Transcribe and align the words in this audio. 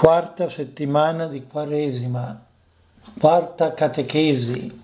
Quarta 0.00 0.48
settimana 0.48 1.26
di 1.26 1.46
Quaresima, 1.46 2.42
quarta 3.18 3.74
catechesi. 3.74 4.82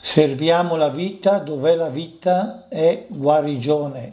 Serviamo 0.00 0.76
la 0.76 0.88
vita 0.88 1.40
dove 1.40 1.74
la 1.74 1.90
vita 1.90 2.68
è 2.70 3.04
guarigione. 3.06 4.12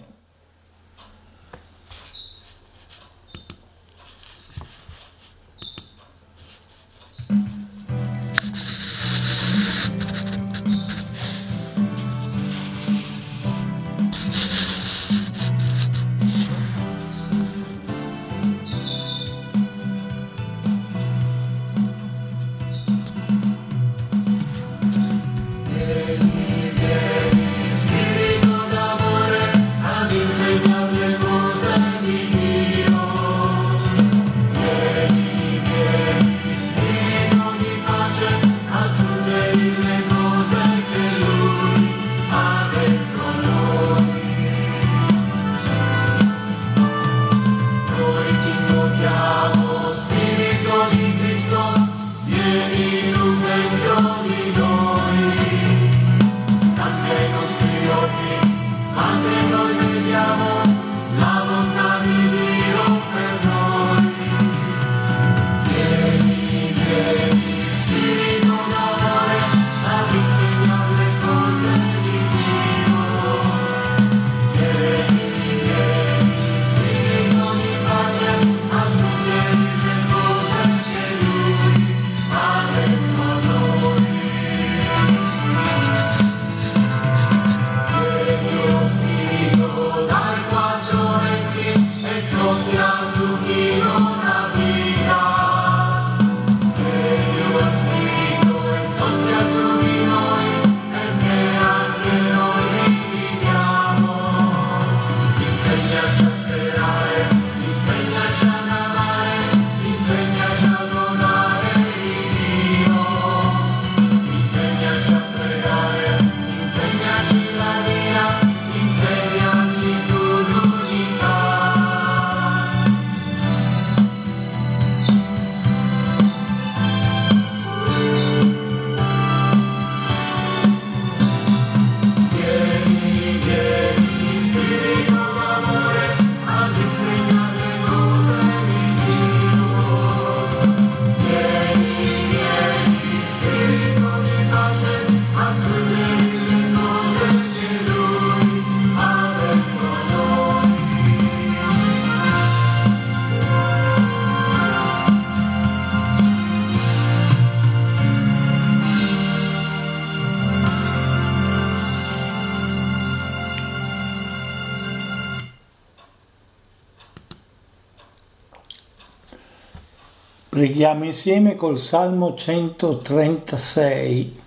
Preghiamo 170.75 171.05
insieme 171.05 171.55
col 171.55 171.79
Salmo 171.79 172.35
136. 172.35 174.41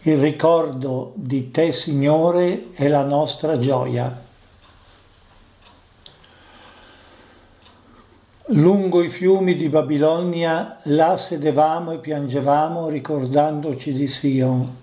Il 0.00 0.18
ricordo 0.18 1.12
di 1.14 1.50
te, 1.50 1.72
Signore, 1.72 2.74
è 2.74 2.88
la 2.88 3.04
nostra 3.04 3.58
gioia. 3.58 4.22
Lungo 8.48 9.02
i 9.02 9.08
fiumi 9.08 9.54
di 9.54 9.70
Babilonia, 9.70 10.78
là 10.82 11.16
sedevamo 11.16 11.92
e 11.92 11.98
piangevamo 12.00 12.90
ricordandoci 12.90 13.94
di 13.94 14.08
Sion. 14.08 14.76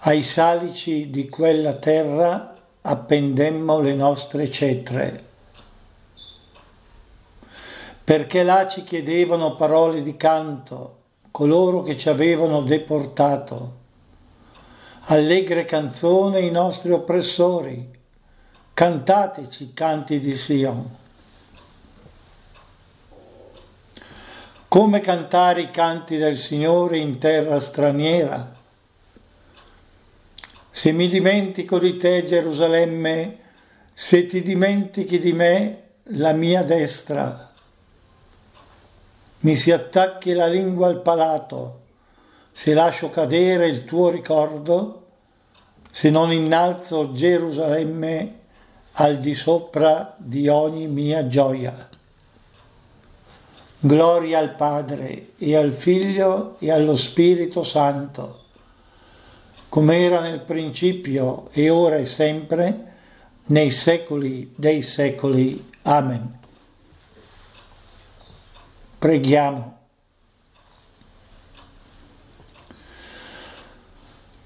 Ai 0.00 0.22
salici 0.22 1.08
di 1.08 1.30
quella 1.30 1.72
terra 1.76 2.54
appendemmo 2.82 3.80
le 3.80 3.94
nostre 3.94 4.50
cetre 4.50 5.30
perché 8.04 8.42
là 8.42 8.66
ci 8.66 8.84
chiedevano 8.84 9.54
parole 9.54 10.02
di 10.02 10.16
canto 10.16 11.00
coloro 11.30 11.82
che 11.82 11.96
ci 11.96 12.08
avevano 12.08 12.60
deportato. 12.62 13.80
Allegre 15.06 15.64
canzone 15.64 16.40
i 16.40 16.50
nostri 16.50 16.92
oppressori, 16.92 17.90
cantateci 18.74 19.72
canti 19.72 20.20
di 20.20 20.36
Sion. 20.36 21.00
Come 24.68 25.00
cantare 25.00 25.62
i 25.62 25.70
canti 25.70 26.16
del 26.16 26.38
Signore 26.38 26.98
in 26.98 27.18
terra 27.18 27.60
straniera? 27.60 28.54
Se 30.70 30.92
mi 30.92 31.08
dimentico 31.08 31.78
di 31.78 31.96
te, 31.98 32.24
Gerusalemme, 32.24 33.38
se 33.92 34.26
ti 34.26 34.42
dimentichi 34.42 35.18
di 35.18 35.32
me, 35.32 35.82
la 36.04 36.32
mia 36.32 36.62
destra, 36.62 37.51
mi 39.42 39.56
si 39.56 39.72
attacchi 39.72 40.32
la 40.34 40.46
lingua 40.46 40.88
al 40.88 41.00
palato, 41.02 41.80
se 42.52 42.74
lascio 42.74 43.10
cadere 43.10 43.66
il 43.66 43.84
tuo 43.84 44.10
ricordo, 44.10 45.02
se 45.90 46.10
non 46.10 46.32
innalzo 46.32 47.12
Gerusalemme 47.12 48.40
al 48.92 49.18
di 49.18 49.34
sopra 49.34 50.14
di 50.16 50.48
ogni 50.48 50.86
mia 50.86 51.26
gioia. 51.26 51.88
Gloria 53.80 54.38
al 54.38 54.54
Padre 54.54 55.30
e 55.38 55.56
al 55.56 55.72
Figlio 55.72 56.56
e 56.60 56.70
allo 56.70 56.94
Spirito 56.94 57.64
Santo, 57.64 58.44
come 59.68 59.98
era 59.98 60.20
nel 60.20 60.40
principio 60.40 61.48
e 61.50 61.68
ora 61.68 61.96
e 61.96 62.04
sempre, 62.04 62.92
nei 63.46 63.70
secoli 63.72 64.52
dei 64.54 64.82
secoli. 64.82 65.70
Amen. 65.82 66.40
Preghiamo. 69.02 69.78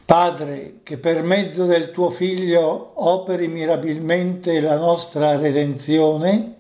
Padre, 0.06 0.79
che 0.82 0.97
per 0.97 1.23
mezzo 1.23 1.67
del 1.67 1.91
tuo 1.91 2.08
Figlio 2.08 2.93
operi 2.94 3.49
mirabilmente 3.49 4.58
la 4.61 4.79
nostra 4.79 5.37
redenzione, 5.37 6.55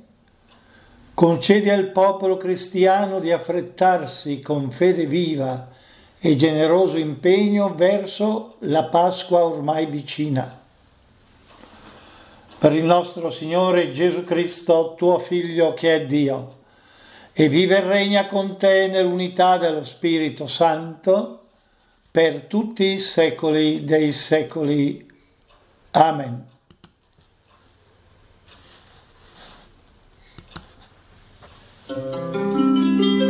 concedi 1.14 1.70
al 1.70 1.86
popolo 1.86 2.36
cristiano 2.36 3.18
di 3.18 3.32
affrettarsi 3.32 4.40
con 4.40 4.70
fede 4.70 5.06
viva 5.06 5.70
e 6.18 6.36
generoso 6.36 6.98
impegno 6.98 7.74
verso 7.74 8.56
la 8.58 8.84
Pasqua 8.84 9.42
ormai 9.42 9.86
vicina. 9.86 10.60
Per 12.58 12.72
il 12.74 12.84
nostro 12.84 13.30
Signore 13.30 13.90
Gesù 13.90 14.22
Cristo, 14.22 14.92
tuo 14.98 15.18
Figlio 15.18 15.72
che 15.72 15.94
è 15.94 16.04
Dio 16.04 16.55
e 17.38 17.50
vive 17.50 17.76
e 17.76 17.80
regna 17.80 18.28
con 18.28 18.56
te 18.56 18.86
nell'unità 18.86 19.58
dello 19.58 19.84
Spirito 19.84 20.46
Santo 20.46 21.48
per 22.10 22.44
tutti 22.44 22.92
i 22.92 22.98
secoli 22.98 23.84
dei 23.84 24.10
secoli. 24.10 25.06
Amen. 25.90 26.48
Dal 31.86 33.25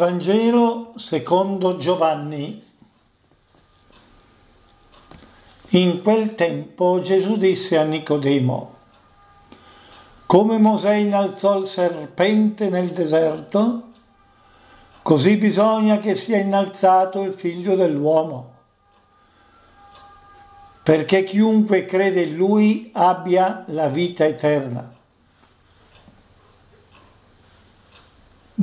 Vangelo 0.00 0.94
secondo 0.96 1.76
Giovanni. 1.76 2.64
In 5.72 6.00
quel 6.02 6.34
tempo 6.34 7.02
Gesù 7.02 7.36
disse 7.36 7.76
a 7.76 7.82
Nicodemo, 7.82 8.74
come 10.24 10.56
Mosè 10.56 10.94
innalzò 10.94 11.58
il 11.58 11.66
serpente 11.66 12.70
nel 12.70 12.92
deserto, 12.92 13.90
così 15.02 15.36
bisogna 15.36 15.98
che 15.98 16.14
sia 16.14 16.38
innalzato 16.38 17.20
il 17.20 17.34
figlio 17.34 17.74
dell'uomo, 17.74 18.52
perché 20.82 21.24
chiunque 21.24 21.84
crede 21.84 22.22
in 22.22 22.36
lui 22.36 22.90
abbia 22.94 23.64
la 23.66 23.88
vita 23.88 24.24
eterna. 24.24 24.96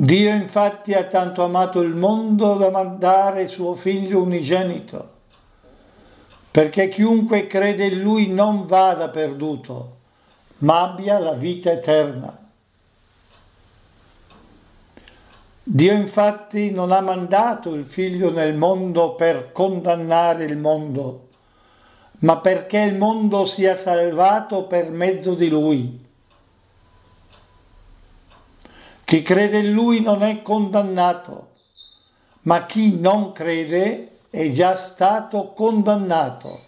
Dio 0.00 0.32
infatti 0.32 0.94
ha 0.94 1.02
tanto 1.06 1.42
amato 1.42 1.80
il 1.80 1.92
mondo 1.92 2.54
da 2.54 2.70
mandare 2.70 3.48
suo 3.48 3.74
figlio 3.74 4.22
unigenito, 4.22 5.14
perché 6.52 6.86
chiunque 6.86 7.48
crede 7.48 7.86
in 7.86 8.00
lui 8.00 8.28
non 8.28 8.64
vada 8.66 9.08
perduto, 9.08 9.96
ma 10.58 10.82
abbia 10.82 11.18
la 11.18 11.32
vita 11.32 11.72
eterna. 11.72 12.48
Dio 15.64 15.92
infatti 15.92 16.70
non 16.70 16.92
ha 16.92 17.00
mandato 17.00 17.74
il 17.74 17.84
figlio 17.84 18.30
nel 18.30 18.54
mondo 18.54 19.16
per 19.16 19.50
condannare 19.50 20.44
il 20.44 20.56
mondo, 20.56 21.26
ma 22.20 22.38
perché 22.38 22.78
il 22.78 22.94
mondo 22.94 23.44
sia 23.44 23.76
salvato 23.76 24.62
per 24.62 24.90
mezzo 24.90 25.34
di 25.34 25.48
lui. 25.48 26.06
Chi 29.08 29.22
crede 29.22 29.60
in 29.60 29.72
lui 29.72 30.02
non 30.02 30.22
è 30.22 30.42
condannato, 30.42 31.52
ma 32.42 32.66
chi 32.66 32.94
non 33.00 33.32
crede 33.32 34.18
è 34.28 34.50
già 34.50 34.76
stato 34.76 35.54
condannato, 35.54 36.64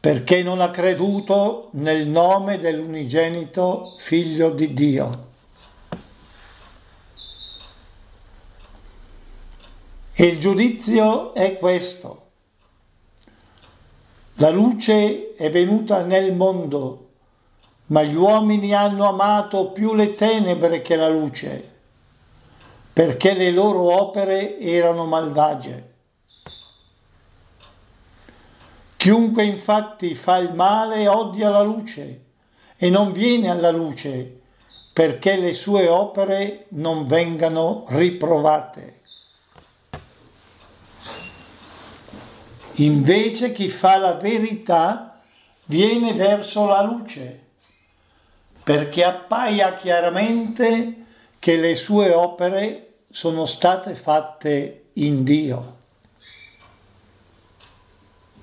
perché 0.00 0.42
non 0.42 0.60
ha 0.60 0.70
creduto 0.70 1.68
nel 1.74 2.08
nome 2.08 2.58
dell'unigenito 2.58 3.94
figlio 3.98 4.50
di 4.50 4.74
Dio. 4.74 5.10
E 10.14 10.24
il 10.24 10.40
giudizio 10.40 11.34
è 11.34 11.56
questo. 11.56 12.30
La 14.38 14.50
luce 14.50 15.34
è 15.36 15.48
venuta 15.52 16.02
nel 16.02 16.34
mondo 16.34 17.07
ma 17.88 18.02
gli 18.02 18.14
uomini 18.14 18.74
hanno 18.74 19.08
amato 19.08 19.70
più 19.70 19.94
le 19.94 20.14
tenebre 20.14 20.82
che 20.82 20.96
la 20.96 21.08
luce, 21.08 21.76
perché 22.92 23.34
le 23.34 23.50
loro 23.50 24.00
opere 24.00 24.58
erano 24.58 25.04
malvagie. 25.06 25.94
Chiunque 28.96 29.44
infatti 29.44 30.14
fa 30.14 30.38
il 30.38 30.52
male 30.52 31.06
odia 31.06 31.48
la 31.50 31.62
luce 31.62 32.24
e 32.76 32.90
non 32.90 33.12
viene 33.12 33.48
alla 33.48 33.70
luce 33.70 34.40
perché 34.92 35.36
le 35.36 35.54
sue 35.54 35.86
opere 35.86 36.66
non 36.70 37.06
vengano 37.06 37.84
riprovate. 37.86 39.00
Invece 42.72 43.52
chi 43.52 43.68
fa 43.68 43.96
la 43.96 44.14
verità 44.14 45.20
viene 45.66 46.12
verso 46.14 46.66
la 46.66 46.82
luce 46.82 47.46
perché 48.68 49.02
appaia 49.02 49.76
chiaramente 49.76 51.06
che 51.38 51.56
le 51.56 51.74
sue 51.74 52.12
opere 52.12 52.96
sono 53.10 53.46
state 53.46 53.94
fatte 53.94 54.90
in 54.92 55.24
Dio. 55.24 55.76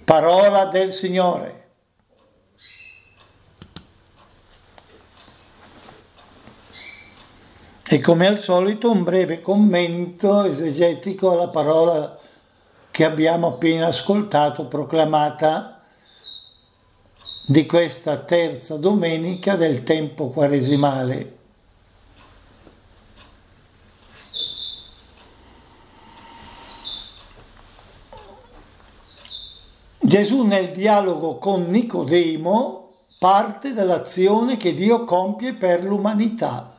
Parola 0.04 0.66
del 0.66 0.92
Signore. 0.92 1.68
E 7.88 8.02
come 8.02 8.26
al 8.26 8.40
solito 8.40 8.90
un 8.90 9.04
breve 9.04 9.42
commento 9.42 10.44
esegetico 10.46 11.34
alla 11.34 11.50
parola 11.50 12.18
che 12.90 13.06
abbiamo 13.06 13.46
appena 13.46 13.86
ascoltato 13.86 14.66
proclamata 14.66 15.75
di 17.48 17.68
questa 17.68 18.18
terza 18.18 18.76
domenica 18.78 19.56
del 19.56 19.84
tempo 19.84 20.30
quaresimale. 20.30 21.34
Gesù 30.00 30.44
nel 30.44 30.72
dialogo 30.72 31.38
con 31.38 31.70
Nicodemo 31.70 32.94
parte 33.20 33.74
dall'azione 33.74 34.58
che 34.58 34.74
Dio 34.74 35.04
compie 35.04 35.54
per 35.54 35.84
l'umanità. 35.84 36.74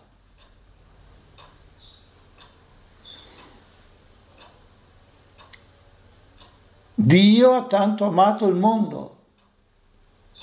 Dio 6.94 7.52
ha 7.52 7.62
tanto 7.66 8.04
amato 8.04 8.49
il 8.49 8.54
mondo 8.56 9.15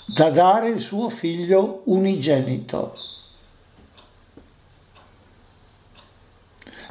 da 0.05 0.29
dare 0.29 0.69
il 0.69 0.81
suo 0.81 1.09
figlio 1.09 1.81
unigenito. 1.85 2.95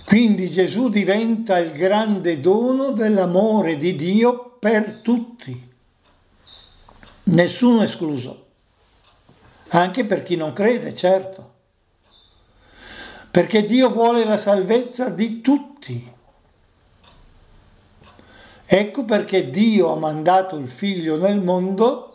Quindi 0.04 0.50
Gesù 0.50 0.88
diventa 0.88 1.58
il 1.58 1.72
grande 1.72 2.40
dono 2.40 2.90
dell'amore 2.90 3.76
di 3.76 3.94
Dio 3.94 4.56
per 4.58 5.00
tutti, 5.00 5.70
nessuno 7.24 7.82
escluso, 7.82 8.46
anche 9.68 10.04
per 10.04 10.22
chi 10.22 10.36
non 10.36 10.52
crede, 10.52 10.94
certo, 10.94 11.50
perché 13.30 13.64
Dio 13.64 13.88
vuole 13.88 14.24
la 14.24 14.36
salvezza 14.36 15.08
di 15.08 15.40
tutti. 15.40 16.10
Ecco 18.66 19.04
perché 19.04 19.50
Dio 19.50 19.92
ha 19.92 19.96
mandato 19.96 20.56
il 20.56 20.68
figlio 20.68 21.16
nel 21.16 21.40
mondo 21.40 22.11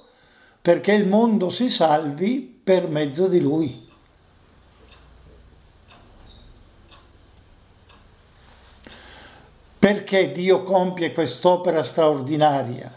perché 0.68 0.92
il 0.92 1.08
mondo 1.08 1.50
si 1.50 1.70
salvi 1.70 2.42
per 2.62 2.90
mezzo 2.90 3.30
di 3.30 3.40
lui. 3.40 3.90
Perché 9.80 10.34
Dio 10.34 10.64
compie 10.64 11.14
quest'opera 11.14 11.84
straordinaria? 11.84 12.92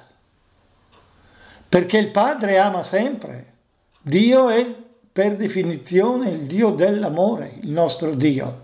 Perché 1.69 1.99
il 1.99 2.11
Padre 2.11 2.59
ama 2.59 2.83
sempre. 2.83 3.53
Dio 4.01 4.49
è 4.49 4.67
per 5.13 5.37
definizione 5.37 6.31
il 6.31 6.49
Dio 6.49 6.71
dell'amore, 6.71 7.59
il 7.61 7.71
nostro 7.71 8.17
Dio. 8.17 8.63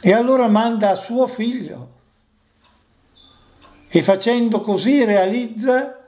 E 0.00 0.10
allora 0.14 0.48
manda 0.48 0.94
suo 0.94 1.26
figlio 1.26 1.88
e 3.90 4.02
facendo 4.02 4.62
così 4.62 5.04
realizza 5.04 5.99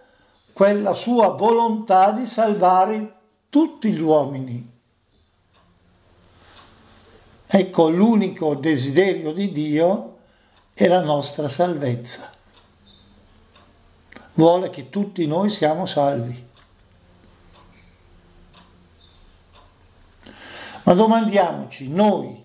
quella 0.53 0.93
sua 0.93 1.29
volontà 1.29 2.13
di 2.13 2.27
salvare 2.27 3.21
tutti 3.49 3.93
gli 3.93 4.01
uomini. 4.01 4.71
Ecco, 7.47 7.91
l'unico 7.91 8.55
desiderio 8.55 9.33
di 9.33 9.53
Dio 9.53 10.17
è 10.73 10.87
la 10.87 11.03
nostra 11.03 11.49
salvezza. 11.49 12.31
Vuole 14.35 14.71
che 14.71 14.89
tutti 14.89 15.27
noi 15.27 15.51
siamo 15.51 15.85
salvi. 15.85 16.49
Ma 20.85 20.95
domandiamoci, 20.95 21.89
noi, 21.89 22.43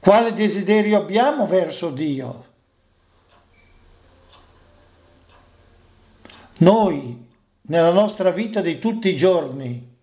quale 0.00 0.32
desiderio 0.32 0.98
abbiamo 0.98 1.46
verso 1.46 1.90
Dio? 1.90 2.46
Noi, 6.58 7.26
nella 7.62 7.92
nostra 7.92 8.30
vita 8.30 8.60
di 8.60 8.78
tutti 8.78 9.08
i 9.08 9.16
giorni, 9.16 9.96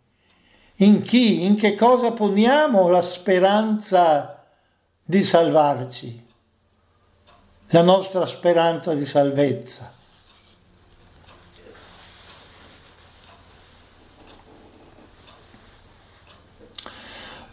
in 0.76 1.02
chi, 1.02 1.44
in 1.44 1.56
che 1.56 1.76
cosa 1.76 2.12
poniamo 2.12 2.88
la 2.88 3.02
speranza 3.02 4.46
di 5.04 5.24
salvarci, 5.24 6.28
la 7.68 7.82
nostra 7.82 8.26
speranza 8.26 8.94
di 8.94 9.06
salvezza. 9.06 9.94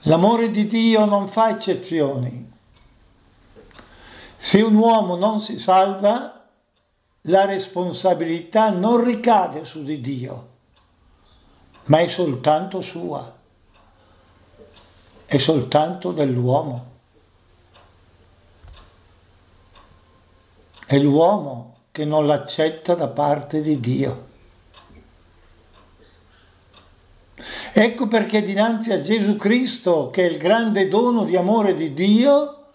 L'amore 0.06 0.50
di 0.50 0.66
Dio 0.66 1.04
non 1.04 1.28
fa 1.28 1.50
eccezioni. 1.50 2.50
Se 4.37 4.61
un 4.61 4.75
uomo 4.75 5.14
non 5.16 5.38
si 5.38 5.59
salva, 5.59 6.41
la 7.26 7.44
responsabilità 7.44 8.70
non 8.70 9.04
ricade 9.04 9.64
su 9.64 9.84
di 9.84 10.00
Dio, 10.00 10.48
ma 11.86 11.98
è 11.98 12.08
soltanto 12.08 12.80
sua, 12.80 13.36
è 15.26 15.38
soltanto 15.38 16.10
dell'uomo. 16.10 16.90
È 20.84 20.98
l'uomo 20.98 21.76
che 21.92 22.04
non 22.04 22.26
l'accetta 22.26 22.94
da 22.94 23.08
parte 23.08 23.62
di 23.62 23.78
Dio. 23.78 24.30
Ecco 27.72 28.08
perché 28.08 28.42
dinanzi 28.42 28.92
a 28.92 29.00
Gesù 29.00 29.36
Cristo, 29.36 30.10
che 30.10 30.26
è 30.26 30.30
il 30.30 30.36
grande 30.36 30.88
dono 30.88 31.24
di 31.24 31.36
amore 31.36 31.74
di 31.74 31.94
Dio, 31.94 32.66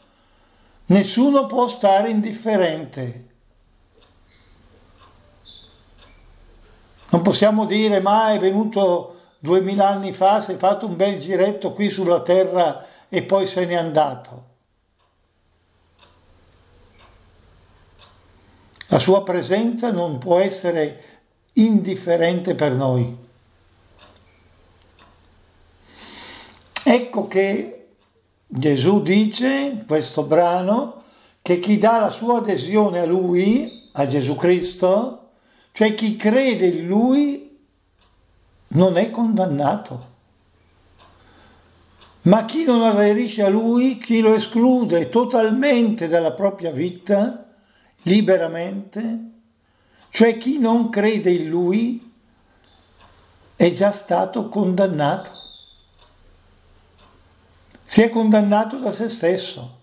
nessuno 0.85 1.45
può 1.45 1.67
stare 1.67 2.09
indifferente 2.09 3.26
Non 7.09 7.21
possiamo 7.21 7.65
dire 7.65 7.99
ma 7.99 8.33
è 8.33 8.39
venuto 8.39 9.15
duemila 9.39 9.89
anni 9.89 10.13
fa, 10.13 10.39
si 10.39 10.53
è 10.53 10.55
fatto 10.55 10.85
un 10.85 10.95
bel 10.95 11.19
giretto 11.19 11.71
qui 11.73 11.89
sulla 11.89 12.21
terra 12.21 12.85
e 13.09 13.23
poi 13.23 13.47
se 13.47 13.65
n'è 13.65 13.75
andato. 13.75 14.55
La 18.89 18.99
sua 18.99 19.23
presenza 19.23 19.91
non 19.91 20.17
può 20.17 20.39
essere 20.39 21.03
indifferente 21.53 22.55
per 22.55 22.73
noi. 22.73 23.25
Ecco 26.83 27.27
che 27.27 27.87
Gesù 28.47 29.01
dice 29.01 29.49
in 29.49 29.85
questo 29.85 30.23
brano 30.23 31.03
che 31.41 31.59
chi 31.59 31.77
dà 31.77 31.99
la 31.99 32.09
sua 32.09 32.37
adesione 32.37 32.99
a 32.99 33.05
Lui, 33.05 33.89
a 33.91 34.07
Gesù 34.07 34.35
Cristo, 34.35 35.26
cioè 35.77 35.93
chi 35.93 36.15
crede 36.15 36.65
in 36.65 36.88
lui 36.88 37.55
non 38.69 38.98
è 38.98 39.12
condannato. 39.12 40.07
Ma 42.22 42.46
chi 42.46 42.63
non 42.63 42.81
aderisce 42.81 43.43
a 43.43 43.48
lui, 43.48 44.00
chi 44.00 44.19
lo 44.19 44.34
esclude 44.34 45.10
totalmente 45.10 46.07
dalla 46.07 46.31
propria 46.31 46.72
vita, 46.72 47.53
liberamente, 48.01 49.19
cioè 50.10 50.39
chi 50.39 50.57
non 50.57 50.89
crede 50.89 51.29
in 51.29 51.48
lui, 51.48 52.12
è 53.55 53.72
già 53.72 53.91
stato 53.91 54.50
condannato. 54.50 55.29
Si 57.84 58.01
è 58.01 58.10
condannato 58.10 58.77
da 58.77 58.91
se 58.91 59.07
stesso. 59.10 59.79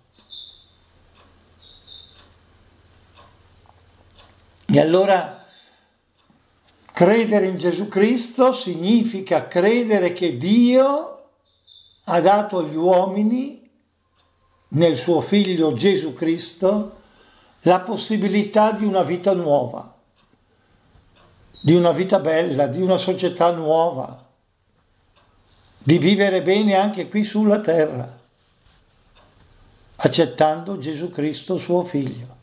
E 4.66 4.80
allora 4.80 5.42
Credere 6.94 7.46
in 7.46 7.56
Gesù 7.56 7.88
Cristo 7.88 8.52
significa 8.52 9.48
credere 9.48 10.12
che 10.12 10.36
Dio 10.36 11.30
ha 12.04 12.20
dato 12.20 12.58
agli 12.58 12.76
uomini, 12.76 13.68
nel 14.68 14.94
suo 14.94 15.20
figlio 15.20 15.72
Gesù 15.72 16.12
Cristo, 16.14 17.00
la 17.62 17.80
possibilità 17.80 18.70
di 18.70 18.84
una 18.84 19.02
vita 19.02 19.32
nuova, 19.32 19.92
di 21.64 21.74
una 21.74 21.90
vita 21.90 22.20
bella, 22.20 22.68
di 22.68 22.80
una 22.80 22.96
società 22.96 23.50
nuova, 23.50 24.24
di 25.76 25.98
vivere 25.98 26.42
bene 26.42 26.76
anche 26.76 27.08
qui 27.08 27.24
sulla 27.24 27.58
terra, 27.58 28.20
accettando 29.96 30.78
Gesù 30.78 31.10
Cristo 31.10 31.56
suo 31.56 31.82
figlio. 31.82 32.33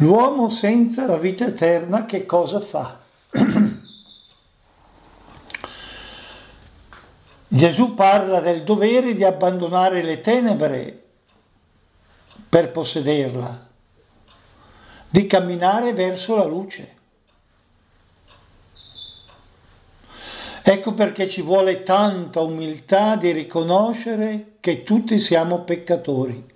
L'uomo 0.00 0.50
senza 0.50 1.06
la 1.06 1.16
vita 1.16 1.46
eterna 1.46 2.04
che 2.04 2.26
cosa 2.26 2.60
fa? 2.60 3.00
Gesù 7.48 7.94
parla 7.94 8.40
del 8.40 8.62
dovere 8.62 9.14
di 9.14 9.24
abbandonare 9.24 10.02
le 10.02 10.20
tenebre 10.20 11.04
per 12.46 12.70
possederla, 12.72 13.68
di 15.08 15.26
camminare 15.26 15.94
verso 15.94 16.36
la 16.36 16.44
luce. 16.44 16.94
Ecco 20.62 20.92
perché 20.92 21.26
ci 21.26 21.40
vuole 21.40 21.82
tanta 21.84 22.42
umiltà 22.42 23.16
di 23.16 23.30
riconoscere 23.30 24.56
che 24.60 24.82
tutti 24.82 25.18
siamo 25.18 25.60
peccatori 25.60 26.54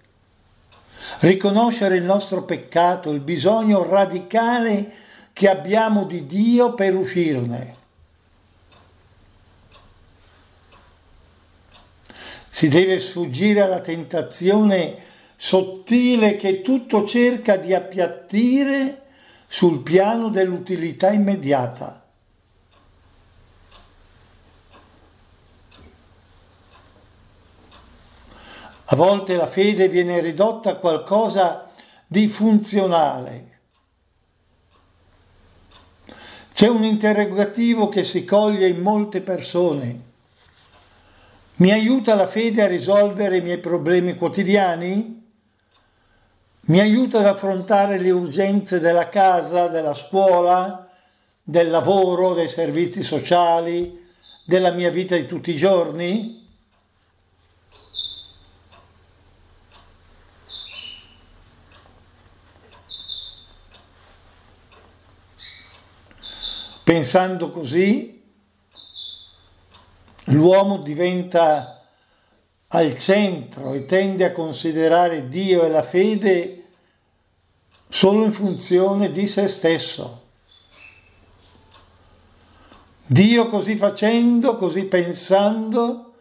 riconoscere 1.21 1.97
il 1.97 2.05
nostro 2.05 2.45
peccato, 2.45 3.11
il 3.11 3.21
bisogno 3.21 3.83
radicale 3.89 4.93
che 5.33 5.49
abbiamo 5.49 6.05
di 6.05 6.27
Dio 6.27 6.75
per 6.75 6.95
uscirne. 6.95 7.77
Si 12.49 12.69
deve 12.69 12.99
sfuggire 12.99 13.61
alla 13.61 13.81
tentazione 13.81 14.97
sottile 15.37 16.37
che 16.37 16.61
tutto 16.61 17.07
cerca 17.07 17.57
di 17.57 17.73
appiattire 17.73 19.03
sul 19.47 19.81
piano 19.81 20.29
dell'utilità 20.29 21.11
immediata. 21.11 22.00
A 28.93 28.97
volte 28.97 29.37
la 29.37 29.47
fede 29.47 29.89
viene 29.89 30.21
ridotta 30.21 30.71
a 30.71 30.75
qualcosa 30.75 31.71
di 32.09 32.27
funzionale. 32.27 33.59
C'è 36.53 36.67
un 36.67 36.83
interrogativo 36.83 37.89
che 37.89 38.03
si 38.03 38.25
coglie 38.25 38.67
in 38.67 38.81
molte 38.81 39.21
persone. 39.21 40.01
Mi 41.57 41.71
aiuta 41.71 42.17
la 42.17 42.27
fede 42.27 42.63
a 42.63 42.67
risolvere 42.67 43.37
i 43.37 43.43
miei 43.43 43.59
problemi 43.59 44.17
quotidiani? 44.17 45.29
Mi 46.63 46.81
aiuta 46.81 47.21
ad 47.21 47.27
affrontare 47.27 47.97
le 47.97 48.11
urgenze 48.11 48.81
della 48.81 49.09
casa, 49.09 49.69
della 49.69 49.95
scuola, 49.95 50.89
del 51.41 51.71
lavoro, 51.71 52.35
dei 52.35 52.49
servizi 52.49 53.03
sociali, 53.03 54.05
della 54.45 54.73
mia 54.73 54.91
vita 54.91 55.15
di 55.15 55.27
tutti 55.27 55.53
i 55.53 55.57
giorni? 55.57 56.40
Pensando 66.91 67.53
così, 67.53 68.21
l'uomo 70.25 70.79
diventa 70.79 71.87
al 72.67 72.99
centro 72.99 73.75
e 73.75 73.85
tende 73.85 74.25
a 74.25 74.33
considerare 74.33 75.29
Dio 75.29 75.63
e 75.63 75.69
la 75.69 75.85
fede 75.85 76.65
solo 77.89 78.25
in 78.25 78.33
funzione 78.33 79.13
di 79.13 79.29
se 79.29 79.47
stesso. 79.47 80.23
Dio 83.07 83.49
così 83.49 83.77
facendo, 83.77 84.57
così 84.57 84.83
pensando, 84.83 86.15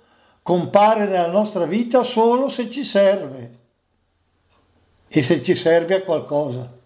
compare 0.44 1.08
nella 1.08 1.32
nostra 1.32 1.66
vita 1.66 2.04
solo 2.04 2.48
se 2.48 2.70
ci 2.70 2.84
serve 2.84 3.58
e 5.08 5.24
se 5.24 5.42
ci 5.42 5.56
serve 5.56 5.96
a 5.96 6.02
qualcosa. 6.04 6.78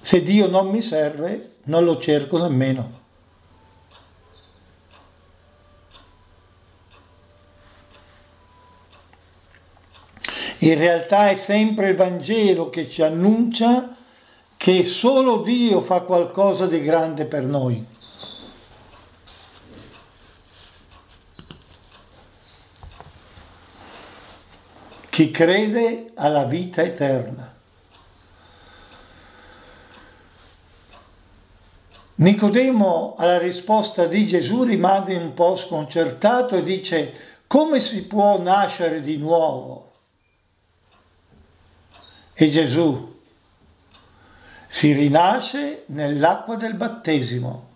Se 0.00 0.22
Dio 0.22 0.48
non 0.48 0.68
mi 0.68 0.80
serve, 0.80 1.56
non 1.64 1.84
lo 1.84 1.98
cerco 1.98 2.38
nemmeno. 2.38 2.98
In 10.62 10.74
realtà 10.76 11.30
è 11.30 11.36
sempre 11.36 11.90
il 11.90 11.96
Vangelo 11.96 12.68
che 12.68 12.88
ci 12.90 13.02
annuncia 13.02 13.96
che 14.56 14.84
solo 14.84 15.40
Dio 15.40 15.80
fa 15.80 16.00
qualcosa 16.00 16.66
di 16.66 16.82
grande 16.82 17.24
per 17.24 17.44
noi. 17.44 17.86
Chi 25.08 25.30
crede 25.30 26.12
alla 26.14 26.44
vita 26.44 26.82
eterna. 26.82 27.59
Nicodemo 32.20 33.14
alla 33.16 33.38
risposta 33.38 34.04
di 34.04 34.26
Gesù 34.26 34.64
rimane 34.64 35.16
un 35.16 35.32
po' 35.32 35.56
sconcertato 35.56 36.54
e 36.54 36.62
dice 36.62 37.14
come 37.46 37.80
si 37.80 38.06
può 38.06 38.38
nascere 38.38 39.00
di 39.00 39.16
nuovo? 39.16 39.92
E 42.34 42.50
Gesù 42.50 43.18
si 44.66 44.92
rinasce 44.92 45.84
nell'acqua 45.86 46.56
del 46.56 46.74
battesimo. 46.74 47.68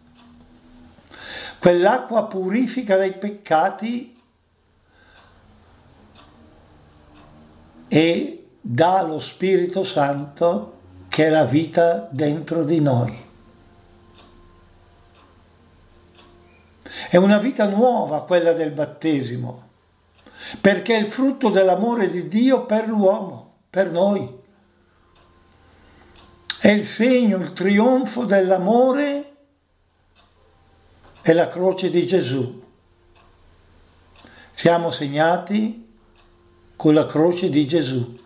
Quell'acqua 1.59 2.27
purifica 2.27 2.97
dai 2.97 3.15
peccati 3.15 4.15
e 7.89 8.47
dà 8.61 9.03
lo 9.03 9.21
Spirito 9.21 9.83
Santo 9.85 10.81
che 11.09 11.29
è 11.29 11.31
la 11.31 11.45
vita 11.45 12.09
dentro 12.11 12.63
di 12.65 12.81
noi. 12.81 13.24
È 17.15 17.19
una 17.19 17.39
vita 17.39 17.69
nuova 17.69 18.25
quella 18.25 18.55
del 18.55 18.73
battesimo, 18.73 19.69
perché 20.61 20.97
è 20.97 20.99
il 20.99 21.07
frutto 21.07 21.49
dell'amore 21.49 22.11
di 22.11 22.27
Dio 22.27 22.67
per 22.67 22.89
l'uomo, 22.89 23.59
per 23.71 23.93
noi. 23.93 24.29
È 26.59 26.69
il 26.71 26.85
segno, 26.85 27.37
il 27.37 27.53
trionfo 27.53 28.25
dell'amore 28.25 29.37
e 31.23 31.33
la 31.33 31.49
croce 31.49 31.89
di 31.89 32.05
Gesù. 32.05 32.65
Siamo 34.53 34.91
segnati 34.91 35.97
con 36.75 36.95
la 36.95 37.07
croce 37.07 37.49
di 37.49 37.65
Gesù. 37.65 38.19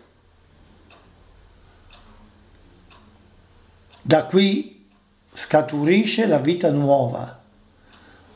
Da 4.01 4.25
qui 4.25 4.89
scaturisce 5.31 6.25
la 6.25 6.39
vita 6.39 6.71
nuova, 6.71 7.38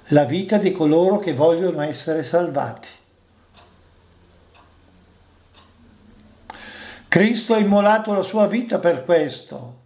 la 0.08 0.26
vita 0.26 0.58
di 0.58 0.72
coloro 0.72 1.20
che 1.20 1.34
vogliono 1.34 1.82
essere 1.82 2.24
salvati. 2.24 2.90
Cristo 7.08 7.54
ha 7.54 7.60
immolato 7.60 8.12
la 8.12 8.24
sua 8.24 8.48
vita 8.48 8.80
per 8.80 9.06
questo, 9.06 9.82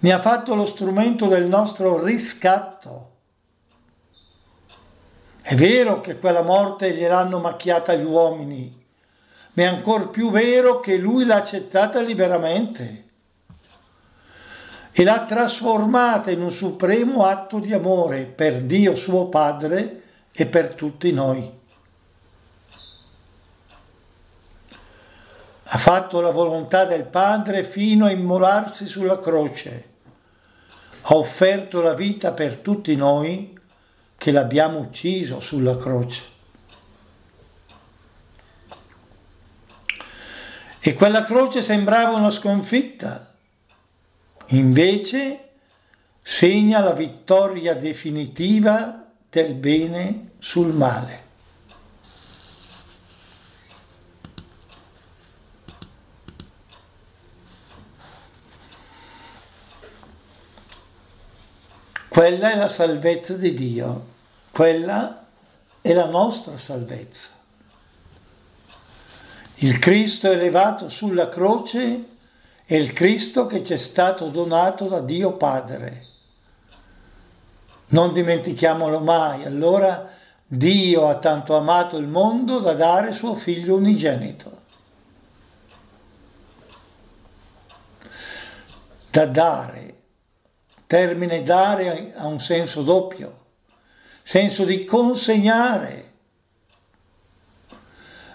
ne 0.00 0.12
ha 0.12 0.20
fatto 0.20 0.54
lo 0.54 0.66
strumento 0.66 1.26
del 1.26 1.46
nostro 1.46 2.04
riscatto. 2.04 3.16
È 5.40 5.54
vero 5.54 6.00
che 6.02 6.18
quella 6.18 6.42
morte 6.42 6.92
gliel'hanno 6.92 7.40
macchiata 7.40 7.94
gli 7.94 8.04
uomini, 8.04 8.86
ma 9.54 9.62
è 9.62 9.66
ancora 9.66 10.06
più 10.06 10.30
vero 10.30 10.80
che 10.80 10.98
lui 10.98 11.24
l'ha 11.24 11.36
accettata 11.36 12.00
liberamente 12.00 13.07
e 14.98 15.04
l'ha 15.04 15.24
trasformata 15.24 16.32
in 16.32 16.42
un 16.42 16.50
supremo 16.50 17.24
atto 17.24 17.60
di 17.60 17.72
amore 17.72 18.24
per 18.24 18.62
Dio 18.62 18.96
suo 18.96 19.28
Padre 19.28 20.02
e 20.32 20.46
per 20.46 20.74
tutti 20.74 21.12
noi. 21.12 21.54
ha 25.70 25.76
fatto 25.76 26.20
la 26.20 26.30
volontà 26.30 26.86
del 26.86 27.04
Padre 27.04 27.62
fino 27.62 28.06
a 28.06 28.10
immolarsi 28.10 28.86
sulla 28.86 29.20
croce, 29.20 29.88
ha 31.02 31.14
offerto 31.14 31.82
la 31.82 31.92
vita 31.92 32.32
per 32.32 32.56
tutti 32.56 32.96
noi 32.96 33.54
che 34.16 34.32
l'abbiamo 34.32 34.78
ucciso 34.78 35.40
sulla 35.40 35.76
croce. 35.76 36.22
E 40.80 40.94
quella 40.94 41.24
croce 41.24 41.62
sembrava 41.62 42.16
una 42.16 42.30
sconfitta, 42.30 43.34
invece 44.48 45.48
segna 46.22 46.80
la 46.80 46.92
vittoria 46.92 47.74
definitiva 47.74 49.06
del 49.28 49.54
bene 49.54 50.30
sul 50.38 50.72
male. 50.72 51.26
Quella 62.08 62.50
è 62.50 62.56
la 62.56 62.68
salvezza 62.68 63.34
di 63.34 63.54
Dio, 63.54 64.06
quella 64.50 65.24
è 65.80 65.92
la 65.92 66.06
nostra 66.06 66.58
salvezza. 66.58 67.30
Il 69.56 69.78
Cristo 69.78 70.30
elevato 70.30 70.88
sulla 70.88 71.28
croce 71.28 72.16
è 72.68 72.74
il 72.74 72.92
Cristo 72.92 73.46
che 73.46 73.64
ci 73.64 73.72
è 73.72 73.78
stato 73.78 74.28
donato 74.28 74.88
da 74.88 75.00
Dio 75.00 75.32
Padre. 75.32 76.04
Non 77.86 78.12
dimentichiamolo 78.12 79.00
mai, 79.00 79.46
allora 79.46 80.10
Dio 80.44 81.08
ha 81.08 81.16
tanto 81.16 81.56
amato 81.56 81.96
il 81.96 82.06
mondo 82.06 82.58
da 82.58 82.74
dare 82.74 83.14
suo 83.14 83.34
figlio 83.36 83.76
unigenito. 83.76 84.60
Da 89.12 89.24
dare 89.24 89.94
Termine 90.86 91.42
dare 91.42 92.12
ha 92.14 92.26
un 92.26 92.38
senso 92.38 92.82
doppio, 92.82 93.46
senso 94.22 94.64
di 94.64 94.84
consegnare, 94.84 96.12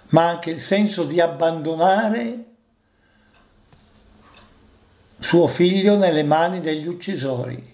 ma 0.09 0.29
anche 0.29 0.49
il 0.49 0.59
senso 0.59 1.03
di 1.03 1.21
abbandonare 1.21 2.52
suo 5.23 5.47
figlio 5.47 5.95
nelle 5.95 6.21
mani 6.23 6.59
degli 6.59 6.85
uccisori. 6.85 7.71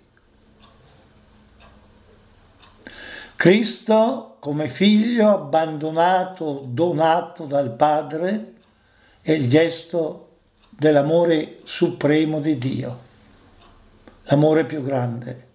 Cristo 3.36 4.38
come 4.40 4.68
figlio 4.68 5.30
abbandonato, 5.34 6.62
donato 6.68 7.46
dal 7.46 7.72
Padre, 7.72 8.54
è 9.22 9.32
il 9.32 9.50
gesto 9.50 10.28
dell'amore 10.70 11.60
supremo 11.64 12.40
di 12.40 12.58
Dio, 12.60 13.00
l'amore 14.26 14.66
più 14.66 14.84
grande. 14.84 15.48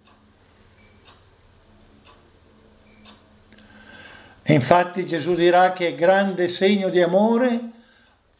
E 4.43 4.53
infatti 4.53 5.07
Gesù 5.07 5.35
dirà 5.35 5.73
che 5.73 5.89
è 5.89 5.95
grande 5.95 6.49
segno 6.49 6.91
di 6.91 7.01
amore 7.01 7.61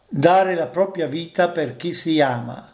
dare 0.09 0.55
la 0.55 0.67
propria 0.67 1.07
vita 1.07 1.49
per 1.51 1.77
chi 1.77 1.95
si 1.95 2.21
ama. 2.21 2.74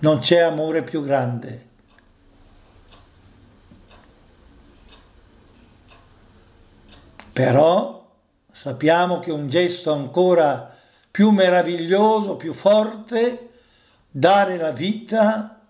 Non 0.00 0.20
c'è 0.20 0.38
amore 0.38 0.82
più 0.82 1.02
grande. 1.02 1.66
Però 7.32 8.16
sappiamo 8.50 9.20
che 9.20 9.30
un 9.30 9.48
gesto 9.48 9.92
ancora 9.92 10.76
più 11.10 11.30
meraviglioso, 11.30 12.36
più 12.36 12.52
forte, 12.52 13.50
dare 14.10 14.56
la 14.56 14.72
vita 14.72 15.60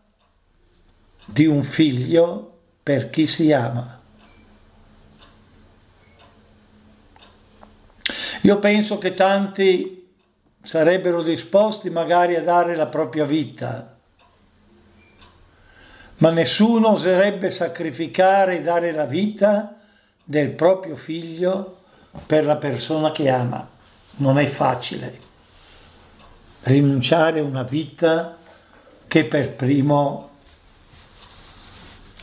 di 1.27 1.47
un 1.47 1.63
figlio 1.63 2.59
per 2.83 3.11
chi 3.11 3.27
si 3.27 3.53
ama. 3.53 4.01
Io 8.43 8.59
penso 8.61 8.97
che 8.97 9.13
tanti 9.13 10.11
sarebbero 10.63 11.23
disposti 11.23 11.91
magari 11.91 12.35
a 12.35 12.43
dare 12.43 12.77
la 12.77 12.87
propria 12.87 13.27
vita, 13.27 13.98
ma 16.19 16.31
nessuno 16.31 16.91
oserebbe 16.91 17.51
sacrificare 17.51 18.59
e 18.59 18.63
dare 18.63 18.93
la 18.93 19.07
vita 19.07 19.77
del 20.25 20.51
proprio 20.51 20.97
figlio 20.97 21.83
per 22.27 22.45
la 22.45 22.57
persona 22.57 23.13
che 23.13 23.29
ama. 23.29 23.69
Non 24.17 24.39
è 24.39 24.47
facile 24.47 25.27
rinunciare 26.63 27.41
a 27.41 27.45
una 27.45 27.63
vita 27.63 28.37
che 29.07 29.25
per 29.25 29.55
primo 29.55 30.29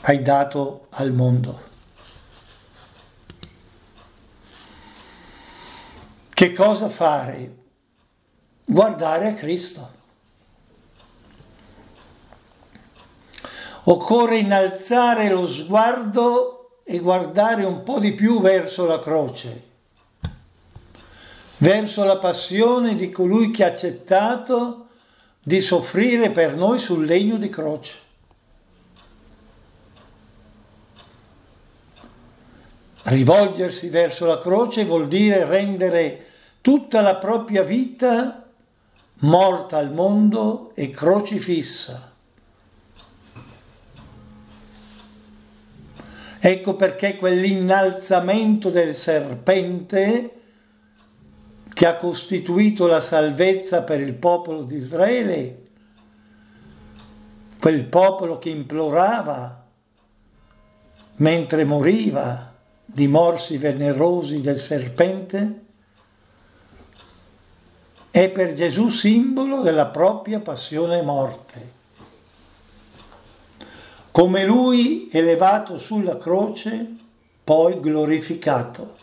hai 0.01 0.21
dato 0.21 0.87
al 0.91 1.11
mondo. 1.11 1.63
Che 6.29 6.51
cosa 6.51 6.89
fare? 6.89 7.55
Guardare 8.65 9.29
a 9.29 9.33
Cristo. 9.33 9.94
Occorre 13.87 14.37
innalzare 14.37 15.29
lo 15.29 15.47
sguardo 15.47 16.79
e 16.83 16.99
guardare 16.99 17.63
un 17.63 17.83
po' 17.83 17.99
di 17.99 18.13
più 18.13 18.41
verso 18.41 18.85
la 18.85 18.99
croce, 18.99 19.63
verso 21.57 22.03
la 22.03 22.17
passione 22.17 22.95
di 22.95 23.11
colui 23.11 23.51
che 23.51 23.63
ha 23.63 23.67
accettato 23.67 24.87
di 25.39 25.61
soffrire 25.61 26.31
per 26.31 26.55
noi 26.55 26.79
sul 26.79 27.05
legno 27.05 27.37
di 27.37 27.49
croce. 27.49 27.97
Rivolgersi 33.03 33.89
verso 33.89 34.25
la 34.25 34.39
croce 34.39 34.83
vuol 34.83 35.07
dire 35.07 35.45
rendere 35.45 36.25
tutta 36.61 37.01
la 37.01 37.17
propria 37.17 37.61
vita 37.61 38.49
morta 39.19 39.77
al 39.77 39.93
mondo 39.93 40.71
e 40.73 40.89
crocifissa. 40.89 42.14
Ecco 46.47 46.75
perché 46.75 47.15
quell'innalzamento 47.17 48.69
del 48.69 48.93
serpente 48.93 50.31
che 51.73 51.87
ha 51.87 51.97
costituito 51.97 52.85
la 52.85 53.01
salvezza 53.01 53.81
per 53.81 53.99
il 53.99 54.13
popolo 54.13 54.61
di 54.61 54.75
Israele, 54.75 55.63
quel 57.59 57.85
popolo 57.85 58.37
che 58.37 58.49
implorava 58.49 59.65
mentre 61.15 61.63
moriva 61.63 62.53
di 62.85 63.07
morsi 63.07 63.57
venerosi 63.57 64.41
del 64.41 64.59
serpente, 64.59 65.65
è 68.11 68.29
per 68.29 68.53
Gesù 68.53 68.89
simbolo 68.89 69.63
della 69.63 69.87
propria 69.87 70.39
passione 70.39 70.99
e 70.99 71.01
morte 71.01 71.74
come 74.15 74.45
lui 74.45 75.09
elevato 75.11 75.77
sulla 75.77 76.15
croce, 76.15 76.87
poi 77.43 77.81
glorificato. 77.81 78.95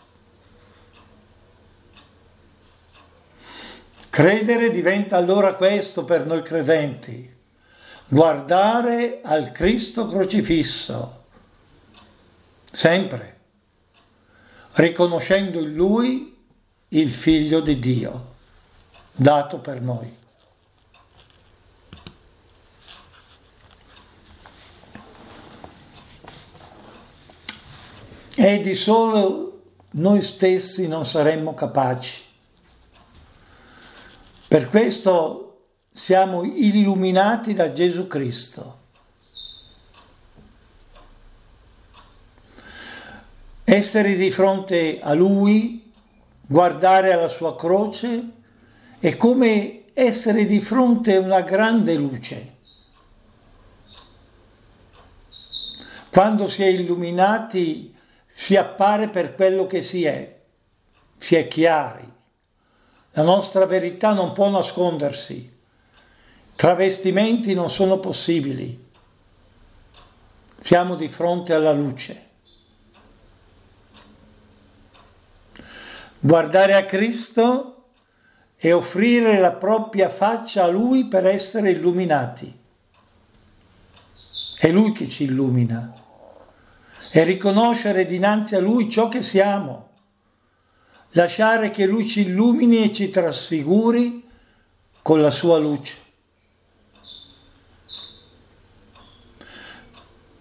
Credere 4.09 4.71
diventa 4.71 5.15
allora 5.15 5.53
questo 5.53 6.03
per 6.03 6.25
noi 6.25 6.41
credenti, 6.41 7.31
guardare 8.07 9.19
al 9.21 9.51
Cristo 9.51 10.07
crocifisso, 10.07 11.25
sempre, 12.71 13.39
riconoscendo 14.71 15.59
in 15.59 15.75
Lui 15.75 16.35
il 16.87 17.11
Figlio 17.11 17.59
di 17.59 17.77
Dio, 17.77 18.33
dato 19.11 19.59
per 19.59 19.79
noi. 19.79 20.21
E 28.35 28.61
di 28.61 28.73
solo 28.73 29.61
noi 29.91 30.21
stessi 30.21 30.87
non 30.87 31.05
saremmo 31.05 31.53
capaci. 31.53 32.21
Per 34.47 34.69
questo 34.69 35.65
siamo 35.93 36.43
illuminati 36.43 37.53
da 37.53 37.71
Gesù 37.71 38.07
Cristo. 38.07 38.81
Essere 43.63 44.15
di 44.15 44.29
fronte 44.29 44.99
a 45.01 45.13
Lui, 45.13 45.91
guardare 46.41 47.13
alla 47.13 47.29
sua 47.29 47.55
croce, 47.55 48.31
è 48.99 49.15
come 49.15 49.85
essere 49.93 50.45
di 50.45 50.59
fronte 50.59 51.15
a 51.15 51.19
una 51.19 51.41
grande 51.41 51.93
luce. 51.95 52.55
Quando 56.09 56.47
si 56.47 56.61
è 56.61 56.67
illuminati 56.67 57.92
si 58.35 58.55
appare 58.55 59.09
per 59.09 59.35
quello 59.35 59.67
che 59.67 59.83
si 59.83 60.05
è, 60.05 60.39
si 61.19 61.35
è 61.35 61.47
chiari. 61.47 62.11
La 63.11 63.21
nostra 63.21 63.67
verità 63.67 64.11
non 64.13 64.33
può 64.33 64.49
nascondersi, 64.49 65.55
travestimenti 66.55 67.53
non 67.53 67.69
sono 67.69 67.99
possibili. 67.99 68.89
Siamo 70.59 70.95
di 70.95 71.07
fronte 71.09 71.53
alla 71.53 71.73
luce. 71.73 72.29
Guardare 76.17 76.73
a 76.73 76.85
Cristo 76.85 77.89
e 78.57 78.73
offrire 78.73 79.37
la 79.37 79.51
propria 79.51 80.09
faccia 80.09 80.63
a 80.63 80.69
Lui 80.69 81.05
per 81.05 81.27
essere 81.27 81.69
illuminati. 81.69 82.61
È 84.57 84.71
Lui 84.71 84.91
che 84.91 85.07
ci 85.07 85.25
illumina 85.25 86.01
e 87.15 87.23
riconoscere 87.23 88.07
dinanzi 88.07 88.55
a 88.55 88.59
Lui 88.59 88.89
ciò 88.89 89.07
che 89.07 89.21
siamo, 89.21 89.89
lasciare 91.09 91.69
che 91.69 91.85
Lui 91.85 92.07
ci 92.07 92.21
illumini 92.21 92.81
e 92.81 92.91
ci 92.91 93.11
trasfiguri 93.11 94.27
con 95.03 95.21
la 95.21 95.29
sua 95.29 95.59
luce. 95.59 95.95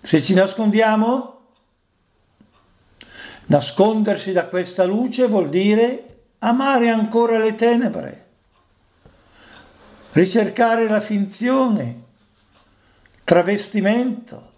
Se 0.01 0.23
ci 0.23 0.33
nascondiamo, 0.33 1.41
nascondersi 3.49 4.33
da 4.33 4.47
questa 4.47 4.85
luce 4.85 5.27
vuol 5.27 5.51
dire 5.51 6.21
amare 6.39 6.89
ancora 6.89 7.37
le 7.37 7.55
tenebre, 7.55 8.27
ricercare 10.13 10.89
la 10.89 11.03
finzione, 11.03 12.03
travestimento 13.25 14.52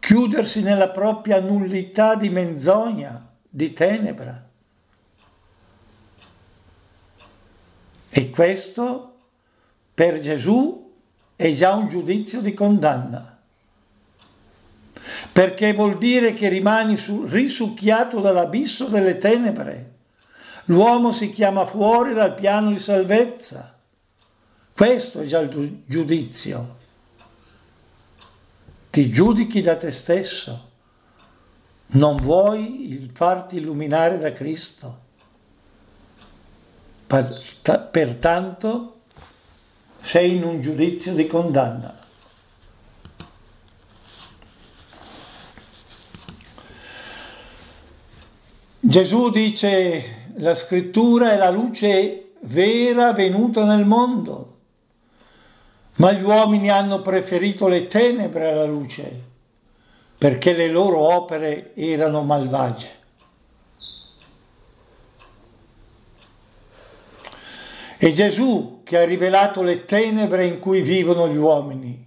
chiudersi 0.00 0.62
nella 0.62 0.88
propria 0.88 1.40
nullità 1.40 2.14
di 2.14 2.28
menzogna, 2.30 3.26
di 3.48 3.72
tenebra. 3.72 4.46
E 8.08 8.30
questo 8.30 9.16
per 9.94 10.20
Gesù 10.20 10.92
è 11.36 11.52
già 11.52 11.74
un 11.74 11.88
giudizio 11.88 12.40
di 12.40 12.54
condanna, 12.54 13.38
perché 15.32 15.72
vuol 15.72 15.98
dire 15.98 16.34
che 16.34 16.48
rimani 16.48 16.96
su, 16.96 17.24
risucchiato 17.26 18.20
dall'abisso 18.20 18.86
delle 18.86 19.18
tenebre. 19.18 19.96
L'uomo 20.66 21.12
si 21.12 21.30
chiama 21.30 21.64
fuori 21.66 22.12
dal 22.12 22.34
piano 22.34 22.70
di 22.70 22.78
salvezza. 22.78 23.78
Questo 24.72 25.20
è 25.20 25.26
già 25.26 25.40
il 25.40 25.82
giudizio 25.86 26.77
ti 28.98 29.10
giudichi 29.10 29.62
da 29.62 29.76
te 29.76 29.92
stesso, 29.92 30.66
Non 31.90 32.16
vuoi 32.16 33.08
farti 33.14 33.58
illuminare 33.58 34.18
da 34.18 34.32
Cristo? 34.32 34.98
Pertanto 37.06 39.02
sei 40.00 40.34
in 40.34 40.42
un 40.42 40.60
giudizio 40.60 41.14
di 41.14 41.28
condanna. 41.28 41.96
Gesù 48.80 49.30
dice 49.30 50.32
la 50.38 50.56
scrittura 50.56 51.32
è 51.32 51.36
la 51.36 51.50
luce 51.50 52.32
vera 52.40 53.12
venuta 53.12 53.64
nel 53.64 53.86
mondo, 53.86 54.57
ma 55.98 56.12
gli 56.12 56.22
uomini 56.22 56.70
hanno 56.70 57.00
preferito 57.00 57.68
le 57.68 57.86
tenebre 57.86 58.50
alla 58.50 58.64
luce 58.64 59.26
perché 60.18 60.52
le 60.52 60.68
loro 60.68 60.98
opere 60.98 61.74
erano 61.76 62.22
malvagie. 62.22 62.96
È 67.96 68.12
Gesù 68.12 68.80
che 68.84 68.98
ha 68.98 69.04
rivelato 69.04 69.62
le 69.62 69.84
tenebre 69.84 70.44
in 70.44 70.58
cui 70.58 70.82
vivono 70.82 71.28
gli 71.28 71.36
uomini. 71.36 72.06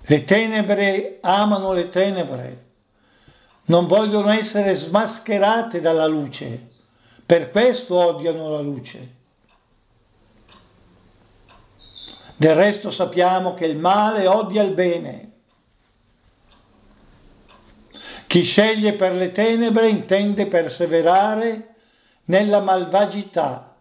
Le 0.00 0.24
tenebre 0.24 1.18
amano 1.20 1.72
le 1.72 1.90
tenebre, 1.90 2.66
non 3.66 3.86
vogliono 3.86 4.30
essere 4.30 4.74
smascherate 4.74 5.82
dalla 5.82 6.06
luce, 6.06 6.66
per 7.26 7.50
questo 7.50 7.94
odiano 7.94 8.48
la 8.48 8.60
luce. 8.60 9.16
Del 12.38 12.54
resto 12.54 12.90
sappiamo 12.90 13.52
che 13.52 13.66
il 13.66 13.76
male 13.76 14.26
odia 14.26 14.62
il 14.62 14.72
bene 14.72 15.28
chi 18.28 18.42
sceglie 18.42 18.92
per 18.92 19.14
le 19.14 19.32
tenebre 19.32 19.88
intende 19.88 20.46
perseverare 20.46 21.74
nella 22.24 22.60
malvagità. 22.60 23.74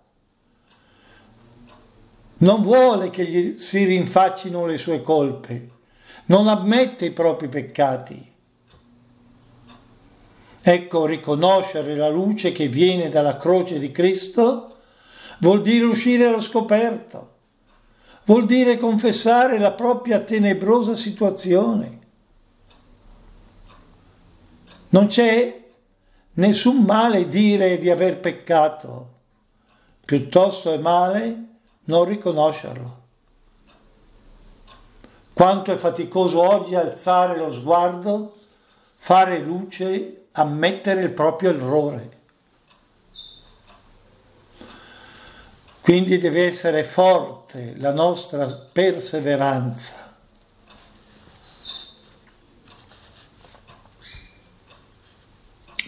Non 2.38 2.62
vuole 2.62 3.10
che 3.10 3.26
gli 3.26 3.60
si 3.60 3.84
rinfaccino 3.84 4.66
le 4.66 4.78
sue 4.78 5.02
colpe, 5.02 5.70
non 6.28 6.48
ammette 6.48 7.06
i 7.06 7.12
propri 7.12 7.50
peccati. 7.50 8.36
Ecco, 10.62 11.06
riconoscere 11.06 11.96
la 11.98 12.10
luce 12.10 12.54
che 12.54 12.70
viene 12.70 13.10
dalla 13.10 13.36
croce 13.36 13.80
di 13.80 13.92
Cristo 13.92 14.78
vuol 15.40 15.62
dire 15.62 15.84
uscire 15.84 16.26
allo 16.26 16.40
scoperto, 16.40 17.37
vuol 18.28 18.46
dire 18.46 18.78
confessare 18.78 19.58
la 19.58 19.72
propria 19.72 20.20
tenebrosa 20.20 20.96
situazione 20.96 21.98
non 24.90 25.08
c'è 25.08 25.66
nessun 26.34 26.84
male 26.84 27.28
dire 27.28 27.78
di 27.78 27.90
aver 27.90 28.20
peccato, 28.20 29.16
piuttosto 30.06 30.72
è 30.72 30.78
male 30.78 31.46
non 31.86 32.06
riconoscerlo. 32.06 33.06
Quanto 35.34 35.72
è 35.72 35.78
faticoso 35.78 36.42
oggi 36.42 36.76
alzare 36.76 37.38
lo 37.38 37.52
sguardo, 37.52 38.38
fare 38.96 39.40
luce, 39.40 40.28
ammettere 40.32 41.02
il 41.02 41.12
proprio 41.12 41.50
errore. 41.50 42.17
Quindi 45.88 46.18
deve 46.18 46.46
essere 46.46 46.84
forte 46.84 47.74
la 47.78 47.94
nostra 47.94 48.46
perseveranza 48.46 50.16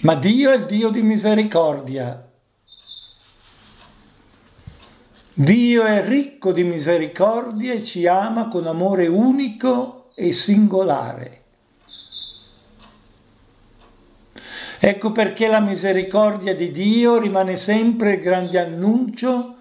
Ma 0.03 0.15
Dio 0.15 0.51
è 0.51 0.55
il 0.55 0.67
Dio 0.67 0.89
di 0.89 1.01
misericordia. 1.01 2.31
Dio 5.33 5.83
è 5.83 6.07
ricco 6.07 6.53
di 6.53 6.63
misericordia 6.63 7.73
e 7.73 7.83
ci 7.83 8.07
ama 8.07 8.47
con 8.47 8.67
amore 8.67 9.07
unico 9.07 10.11
e 10.15 10.31
singolare. 10.31 11.43
Ecco 14.79 15.11
perché 15.11 15.49
la 15.49 15.59
misericordia 15.59 16.55
di 16.55 16.71
Dio 16.71 17.19
rimane 17.19 17.57
sempre 17.57 18.13
il 18.13 18.21
grande 18.21 18.57
annuncio 18.57 19.55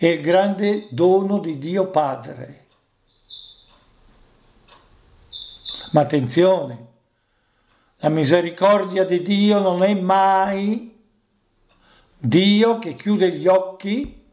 e 0.00 0.10
il 0.10 0.20
grande 0.20 0.86
dono 0.90 1.40
di 1.40 1.58
Dio 1.58 1.88
Padre. 1.88 2.66
Ma 5.90 6.02
attenzione, 6.02 6.86
la 7.96 8.08
misericordia 8.08 9.04
di 9.04 9.22
Dio 9.22 9.58
non 9.58 9.82
è 9.82 9.92
mai 9.94 10.96
Dio 12.16 12.78
che 12.78 12.94
chiude 12.94 13.32
gli 13.32 13.48
occhi 13.48 14.24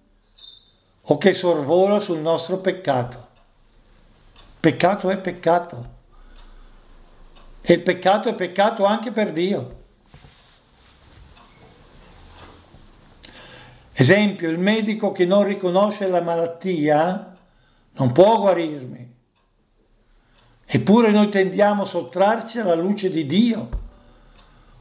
o 1.01 1.17
che 1.17 1.33
sorvola 1.33 1.99
sul 1.99 2.19
nostro 2.19 2.57
peccato. 2.57 3.27
Peccato 4.59 5.09
è 5.09 5.17
peccato. 5.17 5.93
E 7.61 7.73
il 7.73 7.81
peccato 7.81 8.29
è 8.29 8.35
peccato 8.35 8.85
anche 8.85 9.11
per 9.11 9.31
Dio. 9.31 9.83
Esempio, 13.97 14.49
il 14.49 14.59
medico 14.59 15.13
che 15.13 15.25
non 15.25 15.45
riconosce 15.45 16.09
la 16.09 16.19
malattia 16.19 17.33
non 17.93 18.11
può 18.11 18.41
guarirmi. 18.41 19.13
Eppure 20.65 21.11
noi 21.11 21.29
tendiamo 21.29 21.83
a 21.83 21.85
sottrarci 21.85 22.59
alla 22.59 22.75
luce 22.75 23.09
di 23.09 23.25
Dio, 23.25 23.69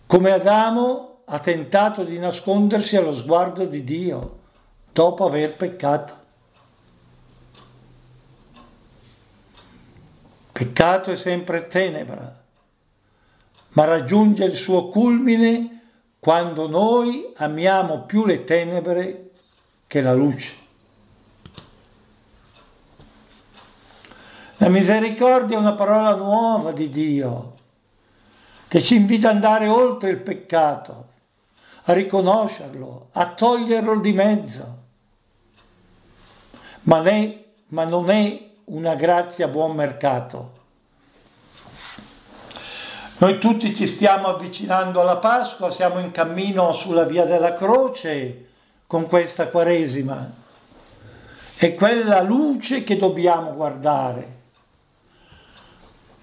come 0.07 0.33
Adamo 0.33 1.19
ha 1.27 1.39
tentato 1.39 2.03
di 2.03 2.19
nascondersi 2.19 2.97
allo 2.97 3.15
sguardo 3.15 3.67
di 3.67 3.85
Dio 3.85 4.41
dopo 4.93 5.25
aver 5.27 5.55
peccato. 5.55 6.23
Peccato 10.51 11.13
è 11.13 11.17
sempre 11.17 11.69
tenebra, 11.69 12.43
ma 13.69 13.85
raggiunge 13.85 14.45
il 14.45 14.57
suo 14.57 14.89
culmine 14.89 15.74
quando 16.25 16.69
noi 16.69 17.35
amiamo 17.37 18.05
più 18.05 18.25
le 18.25 18.45
tenebre 18.45 19.33
che 19.87 20.01
la 20.01 20.15
luce. 20.15 20.55
La 24.57 24.71
misericordia 24.71 25.59
è 25.59 25.61
una 25.61 25.75
parola 25.75 26.15
nuova 26.15 26.73
di 26.73 26.89
Dio 26.89 27.57
che 28.69 28.81
ci 28.81 28.95
invita 28.95 29.29
ad 29.29 29.35
andare 29.35 29.69
oltre 29.69 30.09
il 30.09 30.17
peccato, 30.17 31.09
a 31.83 31.93
riconoscerlo, 31.93 33.09
a 33.13 33.27
toglierlo 33.27 34.01
di 34.01 34.13
mezzo. 34.15 34.79
Ma, 36.85 37.03
ne, 37.03 37.45
ma 37.67 37.85
non 37.85 38.09
è 38.09 38.49
una 38.65 38.95
grazia 38.95 39.45
a 39.45 39.51
buon 39.51 39.77
mercato. 39.77 40.54
Noi 43.19 43.39
tutti 43.39 43.75
ci 43.75 43.87
stiamo 43.87 44.27
avvicinando 44.27 45.01
alla 45.01 45.17
Pasqua, 45.17 45.71
siamo 45.71 46.01
in 46.01 46.11
cammino 46.11 46.73
sulla 46.73 47.05
via 47.05 47.25
della 47.25 47.55
croce 47.55 48.47
con 48.87 49.07
questa 49.07 49.49
Quaresima. 49.49 50.33
È 51.57 51.75
quella 51.75 52.21
luce 52.23 52.83
che 52.85 52.97
dobbiamo 52.97 53.55
guardare 53.55 54.35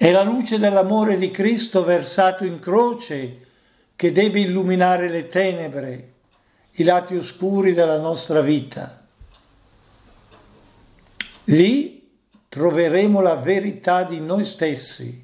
è 0.02 0.10
la 0.10 0.24
luce 0.24 0.58
dell'amore 0.58 1.16
di 1.16 1.30
Cristo 1.30 1.84
versato 1.84 2.44
in 2.44 2.58
croce 2.58 3.38
che 3.96 4.12
deve 4.12 4.40
illuminare 4.40 5.08
le 5.10 5.28
tenebre, 5.28 6.14
i 6.72 6.84
lati 6.84 7.16
oscuri 7.16 7.74
della 7.74 8.00
nostra 8.00 8.42
vita. 8.42 9.06
Lì 11.44 12.10
troveremo 12.50 13.22
la 13.22 13.36
verità 13.36 14.02
di 14.02 14.20
noi 14.20 14.44
stessi, 14.44 15.24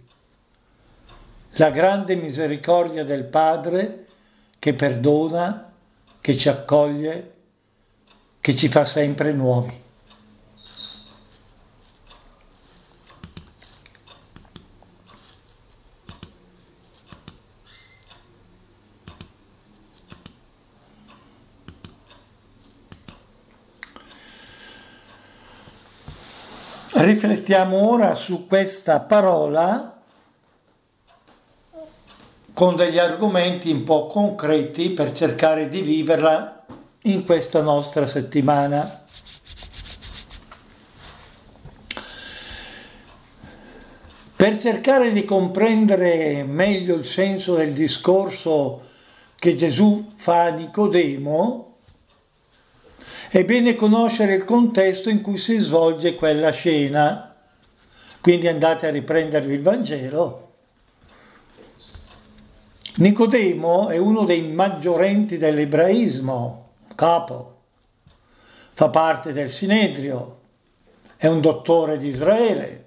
la 1.57 1.71
grande 1.71 2.15
misericordia 2.15 3.03
del 3.03 3.23
Padre 3.23 4.05
che 4.59 4.73
perdona, 4.73 5.71
che 6.21 6.37
ci 6.37 6.49
accoglie, 6.49 7.33
che 8.39 8.55
ci 8.55 8.69
fa 8.69 8.85
sempre 8.85 9.31
nuovi. 9.33 9.85
Riflettiamo 26.91 27.89
ora 27.89 28.15
su 28.15 28.47
questa 28.47 28.99
parola 28.99 29.96
con 32.57 32.75
degli 32.75 32.97
argomenti 32.97 33.69
un 33.69 33.83
po' 33.83 34.07
concreti 34.07 34.89
per 34.89 35.11
cercare 35.11 35.69
di 35.69 35.81
viverla 35.81 36.65
in 37.03 37.23
questa 37.23 37.61
nostra 37.61 38.07
settimana. 38.07 39.05
Per 44.35 44.57
cercare 44.57 45.11
di 45.11 45.23
comprendere 45.23 46.41
meglio 46.41 46.95
il 46.95 47.05
senso 47.05 47.53
del 47.53 47.73
discorso 47.73 48.81
che 49.35 49.55
Gesù 49.55 50.13
fa 50.15 50.45
a 50.45 50.49
Nicodemo, 50.49 51.75
è 53.29 53.45
bene 53.45 53.75
conoscere 53.75 54.33
il 54.33 54.45
contesto 54.45 55.11
in 55.11 55.21
cui 55.21 55.37
si 55.37 55.59
svolge 55.59 56.15
quella 56.15 56.49
scena. 56.49 57.35
Quindi 58.19 58.47
andate 58.47 58.87
a 58.87 58.89
riprendervi 58.89 59.53
il 59.53 59.61
Vangelo. 59.61 60.46
Nicodemo 62.97 63.89
è 63.89 63.97
uno 63.97 64.23
dei 64.23 64.41
maggiorenti 64.41 65.37
dell'ebraismo, 65.37 66.69
capo, 66.95 67.55
fa 68.73 68.89
parte 68.89 69.33
del 69.33 69.51
Sinedrio, 69.51 70.39
è 71.15 71.27
un 71.27 71.39
dottore 71.39 71.99
di 71.99 72.07
Israele, 72.07 72.85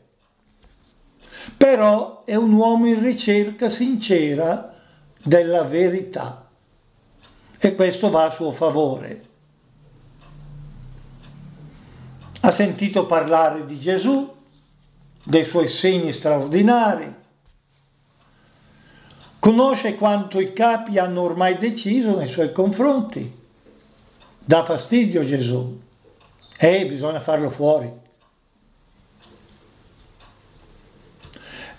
però 1.56 2.24
è 2.24 2.34
un 2.34 2.52
uomo 2.52 2.86
in 2.86 3.00
ricerca 3.00 3.68
sincera 3.68 4.74
della 5.22 5.62
verità 5.62 6.48
e 7.58 7.74
questo 7.76 8.10
va 8.10 8.24
a 8.24 8.30
suo 8.30 8.50
favore. 8.50 9.28
Ha 12.40 12.50
sentito 12.50 13.06
parlare 13.06 13.64
di 13.64 13.78
Gesù, 13.78 14.28
dei 15.22 15.44
suoi 15.44 15.68
segni 15.68 16.10
straordinari, 16.10 17.14
conosce 19.40 19.96
quanto 19.96 20.38
i 20.38 20.52
capi 20.52 20.98
hanno 20.98 21.22
ormai 21.22 21.58
deciso 21.58 22.16
nei 22.16 22.28
suoi 22.28 22.52
confronti. 22.52 23.38
Dà 24.38 24.64
fastidio 24.64 25.24
Gesù. 25.24 25.80
E 26.56 26.86
bisogna 26.86 27.20
farlo 27.20 27.50
fuori. 27.50 27.90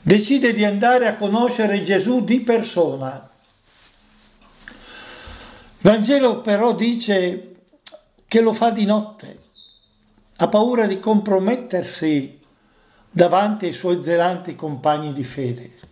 Decide 0.01 0.51
di 0.51 0.65
andare 0.65 1.07
a 1.07 1.15
conoscere 1.15 1.83
Gesù 1.83 2.23
di 2.23 2.41
persona. 2.41 3.29
Vangelo 5.81 6.41
però 6.41 6.73
dice 6.73 7.51
che 8.27 8.41
lo 8.41 8.53
fa 8.53 8.71
di 8.71 8.85
notte 8.85 9.39
ha 10.37 10.47
paura 10.47 10.87
di 10.87 10.99
compromettersi 10.99 12.39
davanti 13.11 13.65
ai 13.67 13.73
suoi 13.73 14.03
zelanti 14.03 14.55
compagni 14.55 15.13
di 15.13 15.23
fede. 15.23 15.90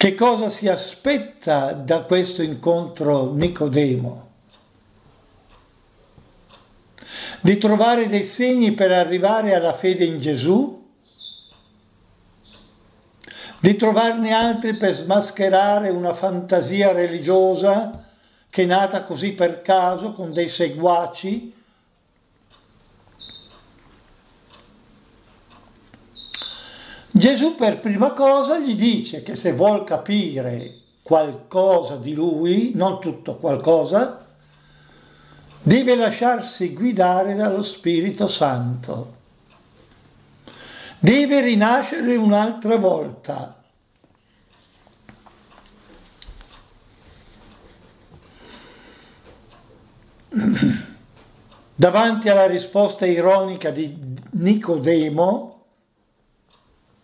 Che 0.00 0.14
cosa 0.14 0.48
si 0.48 0.66
aspetta 0.66 1.72
da 1.72 2.04
questo 2.04 2.40
incontro 2.40 3.34
Nicodemo? 3.34 4.28
Di 7.42 7.58
trovare 7.58 8.08
dei 8.08 8.24
segni 8.24 8.72
per 8.72 8.92
arrivare 8.92 9.54
alla 9.54 9.74
fede 9.74 10.06
in 10.06 10.18
Gesù? 10.18 10.78
di 13.60 13.76
trovarne 13.76 14.32
altri 14.32 14.78
per 14.78 14.94
smascherare 14.94 15.90
una 15.90 16.14
fantasia 16.14 16.92
religiosa 16.92 18.06
che 18.48 18.62
è 18.62 18.64
nata 18.66 19.02
così 19.02 19.32
per 19.32 19.60
caso 19.60 20.12
con 20.12 20.32
dei 20.32 20.48
seguaci. 20.48 21.59
Gesù 27.20 27.54
per 27.54 27.78
prima 27.78 28.12
cosa 28.12 28.58
gli 28.58 28.74
dice 28.74 29.22
che 29.22 29.36
se 29.36 29.52
vuol 29.52 29.84
capire 29.84 30.78
qualcosa 31.02 31.94
di 31.96 32.14
lui, 32.14 32.72
non 32.74 32.98
tutto 32.98 33.36
qualcosa, 33.36 34.26
deve 35.62 35.94
lasciarsi 35.94 36.72
guidare 36.72 37.36
dallo 37.36 37.62
Spirito 37.62 38.26
Santo 38.26 39.18
deve 41.00 41.40
rinascere 41.40 42.14
un'altra 42.14 42.76
volta. 42.76 43.62
Davanti 51.74 52.28
alla 52.28 52.46
risposta 52.46 53.06
ironica 53.06 53.70
di 53.70 54.14
Nicodemo, 54.32 55.59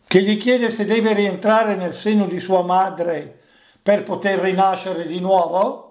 che 0.06 0.22
gli 0.22 0.38
chiede 0.38 0.70
se 0.70 0.84
deve 0.84 1.12
rientrare 1.14 1.74
nel 1.74 1.94
seno 1.94 2.26
di 2.26 2.38
sua 2.38 2.62
madre 2.62 3.40
per 3.82 4.04
poter 4.04 4.38
rinascere 4.38 5.06
di 5.06 5.20
nuovo, 5.20 5.86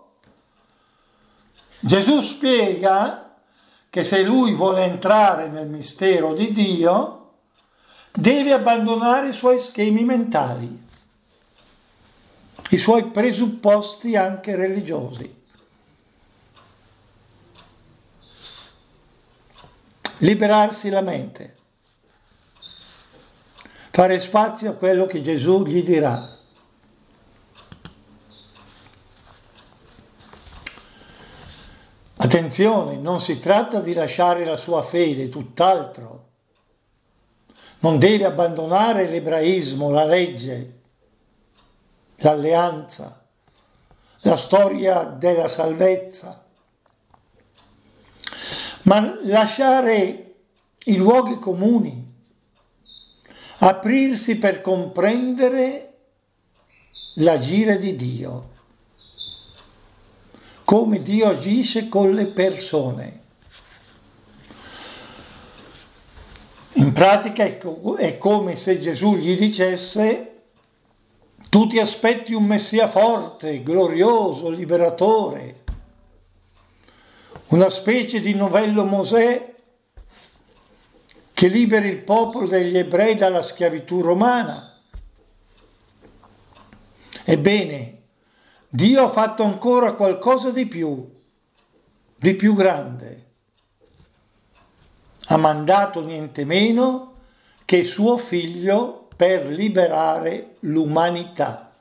Gesù 1.80 2.21
spiega 2.21 3.36
che 3.89 4.04
se 4.04 4.23
lui 4.23 4.54
vuole 4.54 4.84
entrare 4.84 5.47
nel 5.47 5.67
mistero 5.67 6.34
di 6.34 6.51
Dio, 6.51 7.34
deve 8.12 8.54
abbandonare 8.54 9.30
i 9.30 9.34
suoi 9.34 9.60
schemi 9.60 10.04
mentali, 10.04 10.84
i 12.69 12.78
suoi 12.78 13.06
presupposti 13.06 14.15
anche 14.15 14.56
religiosi. 14.56 15.43
Liberarsi 20.19 20.89
la 20.89 21.01
mente, 21.01 21.56
fare 23.95 24.19
spazio 24.19 24.71
a 24.71 24.73
quello 24.73 25.05
che 25.05 25.21
Gesù 25.21 25.63
gli 25.63 25.81
dirà. 25.81 26.38
Attenzione, 32.17 32.97
non 32.97 33.21
si 33.21 33.39
tratta 33.39 33.79
di 33.79 33.93
lasciare 33.93 34.43
la 34.43 34.58
sua 34.58 34.84
fede, 34.84 35.29
tutt'altro 35.29 36.23
non 37.79 37.97
deve 37.97 38.25
abbandonare 38.25 39.08
l'ebraismo, 39.08 39.89
la 39.89 40.03
legge, 40.03 40.79
l'alleanza, 42.17 43.25
la 44.19 44.36
storia 44.36 45.03
della 45.03 45.47
salvezza, 45.47 46.45
ma 48.81 49.19
lasciare 49.21 50.36
i 50.84 50.97
luoghi 50.97 51.39
comuni, 51.39 52.04
aprirsi 53.67 54.38
per 54.38 54.62
comprendere 54.62 55.93
l'agire 57.15 57.80
di 57.80 57.95
Dio, 57.95 58.49
come 60.63 61.01
Dio 61.01 61.30
agisce 61.30 61.89
con 61.89 62.12
le 62.12 62.28
persone. 62.28 63.23
In 66.73 66.93
pratica 66.93 67.43
è 67.43 68.17
come 68.19 68.56
se 68.56 68.80
Gesù 68.80 69.15
gli 69.15 69.36
dicesse 69.36 70.34
tu 71.49 71.65
ti 71.67 71.80
aspetti 71.80 72.34
un 72.34 72.43
Messia 72.43 72.88
forte, 72.88 73.63
glorioso, 73.63 74.49
liberatore, 74.49 75.63
una 77.47 77.69
specie 77.69 78.19
di 78.19 78.36
novello 78.36 78.84
Mosè 78.84 79.54
che 81.35 81.47
liberi 81.47 81.89
il 81.89 82.01
popolo 82.01 82.47
degli 82.47 82.75
ebrei 82.75 83.15
dalla 83.15 83.43
schiavitù 83.43 84.01
romana. 84.01 84.79
Ebbene, 87.23 88.01
Dio 88.67 89.03
ha 89.03 89.09
fatto 89.11 89.43
ancora 89.43 89.93
qualcosa 89.93 90.49
di 90.49 90.65
più, 90.65 91.13
di 92.15 92.33
più 92.33 92.55
grande 92.55 93.25
ha 95.27 95.37
mandato 95.37 96.03
niente 96.03 96.45
meno 96.45 97.13
che 97.65 97.83
suo 97.83 98.17
figlio 98.17 99.07
per 99.15 99.47
liberare 99.47 100.57
l'umanità. 100.61 101.74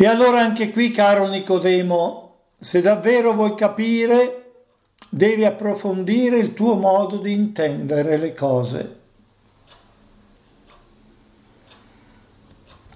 E 0.00 0.06
allora 0.06 0.38
anche 0.38 0.70
qui, 0.70 0.92
caro 0.92 1.26
Nicodemo, 1.26 2.36
se 2.56 2.80
davvero 2.80 3.32
vuoi 3.32 3.56
capire, 3.56 4.52
devi 5.08 5.44
approfondire 5.44 6.38
il 6.38 6.54
tuo 6.54 6.74
modo 6.74 7.16
di 7.16 7.32
intendere 7.32 8.16
le 8.16 8.32
cose. 8.32 8.98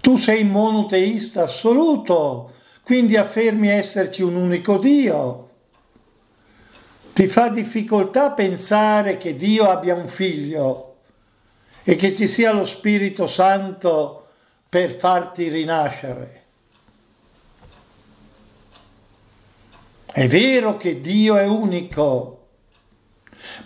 Tu 0.01 0.17
sei 0.17 0.45
monoteista 0.45 1.43
assoluto, 1.43 2.53
quindi 2.85 3.17
affermi 3.17 3.69
esserci 3.69 4.23
un 4.23 4.37
unico 4.37 4.79
Dio. 4.79 5.51
Ti 7.15 7.27
fa 7.27 7.49
difficoltà 7.49 8.31
pensare 8.31 9.19
che 9.19 9.37
Dio 9.37 9.69
abbia 9.69 9.97
un 9.97 10.07
figlio 10.07 10.99
e 11.83 11.97
che 11.97 12.15
ci 12.15 12.29
sia 12.29 12.53
lo 12.53 12.65
Spirito 12.65 13.27
Santo 13.27 14.29
per 14.69 14.95
farti 14.95 15.49
rinascere. 15.49 16.42
È 20.13 20.29
vero 20.29 20.77
che 20.77 21.01
Dio 21.01 21.37
è 21.37 21.47
unico, 21.47 22.49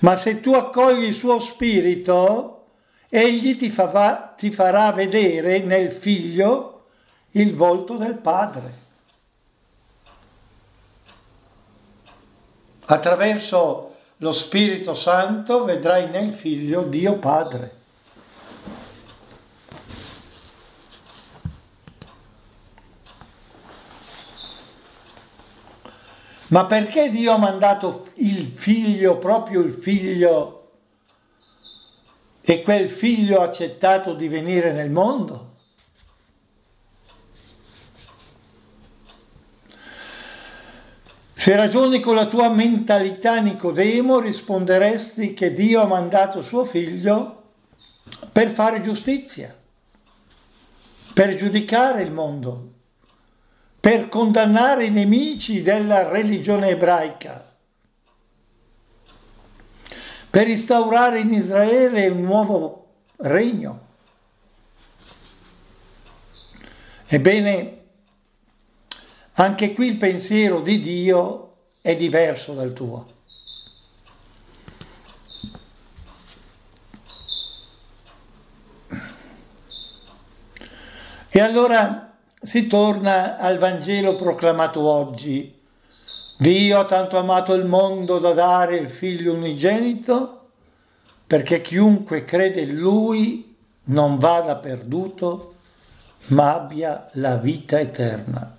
ma 0.01 0.14
se 0.14 0.40
tu 0.40 0.53
accogli 0.53 1.03
il 1.03 1.14
suo 1.14 1.40
Spirito 1.40 2.66
egli 3.09 3.57
ti, 3.57 3.68
fa, 3.68 4.34
ti 4.36 4.53
farà 4.53 4.92
vedere 4.92 5.59
nel 5.59 5.90
figlio 5.90 6.84
il 7.30 7.53
volto 7.57 7.97
del 7.97 8.14
Padre. 8.14 8.84
Attraverso 12.84 13.94
lo 14.18 14.32
Spirito 14.32 14.94
Santo 14.94 15.64
vedrai 15.64 16.09
nel 16.11 16.32
figlio 16.32 16.82
Dio 16.82 17.18
Padre. 17.18 17.76
Ma 26.49 26.66
perché 26.66 27.11
Dio 27.11 27.32
ha 27.32 27.38
mandato 27.38 28.09
il 28.14 28.53
figlio, 28.55 29.18
proprio 29.18 29.61
il 29.61 29.74
figlio, 29.74 30.70
e 32.40 32.62
quel 32.62 32.88
figlio 32.88 33.40
ha 33.40 33.44
accettato 33.44 34.14
di 34.14 34.28
venire 34.28 34.72
nel 34.72 34.90
mondo? 34.90 35.55
Se 41.32 41.55
ragioni 41.55 42.01
con 42.01 42.14
la 42.14 42.26
tua 42.26 42.49
mentalità 42.49 43.40
Nicodemo 43.40 44.20
risponderesti 44.20 45.34
che 45.34 45.53
Dio 45.53 45.80
ha 45.80 45.86
mandato 45.86 46.40
suo 46.42 46.64
figlio 46.64 47.42
per 48.32 48.51
fare 48.51 48.80
giustizia, 48.80 49.55
per 51.12 51.34
giudicare 51.34 52.03
il 52.03 52.12
mondo, 52.12 52.70
per 53.87 54.09
condannare 54.09 54.87
i 54.87 54.91
nemici 54.91 55.62
della 55.62 56.09
religione 56.09 56.70
ebraica 56.70 57.55
per 60.28 60.49
instaurare 60.49 61.20
in 61.20 61.32
Israele 61.32 62.09
un 62.09 62.22
nuovo 62.22 62.87
regno. 63.18 63.87
Ebbene, 67.07 67.84
anche 69.34 69.72
qui 69.72 69.87
il 69.87 69.99
pensiero 69.99 70.62
di 70.62 70.80
Dio 70.80 71.59
è 71.80 71.95
diverso 71.95 72.55
dal 72.55 72.72
tuo. 72.72 73.07
E 81.28 81.39
allora 81.39 82.06
si 82.41 82.66
torna 82.66 83.39
al 83.39 83.59
Vangelo 83.59 84.16
proclamato 84.16 84.80
oggi, 84.80 85.55
Dio 86.39 86.78
ha 86.78 86.84
tanto 86.84 87.16
amato 87.16 87.55
il 87.55 87.64
mondo 87.64 88.18
da 88.18 88.32
dare 88.32 88.76
il 88.76 88.91
figlio 88.91 89.32
unigenito 89.32 90.49
perché 91.26 91.62
chiunque 91.62 92.24
crede 92.24 92.61
in 92.61 92.76
lui 92.76 93.57
non 93.84 94.18
vada 94.18 94.57
perduto 94.57 95.55
ma 96.28 96.55
abbia 96.55 97.09
la 97.14 97.37
vita 97.37 97.80
eterna. 97.80 98.57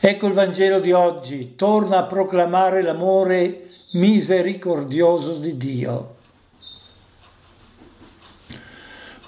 Ecco 0.00 0.26
il 0.26 0.32
Vangelo 0.32 0.80
di 0.80 0.90
oggi, 0.92 1.54
torna 1.54 1.98
a 1.98 2.04
proclamare 2.04 2.82
l'amore 2.82 3.68
misericordioso 3.92 5.34
di 5.34 5.56
Dio. 5.56 6.11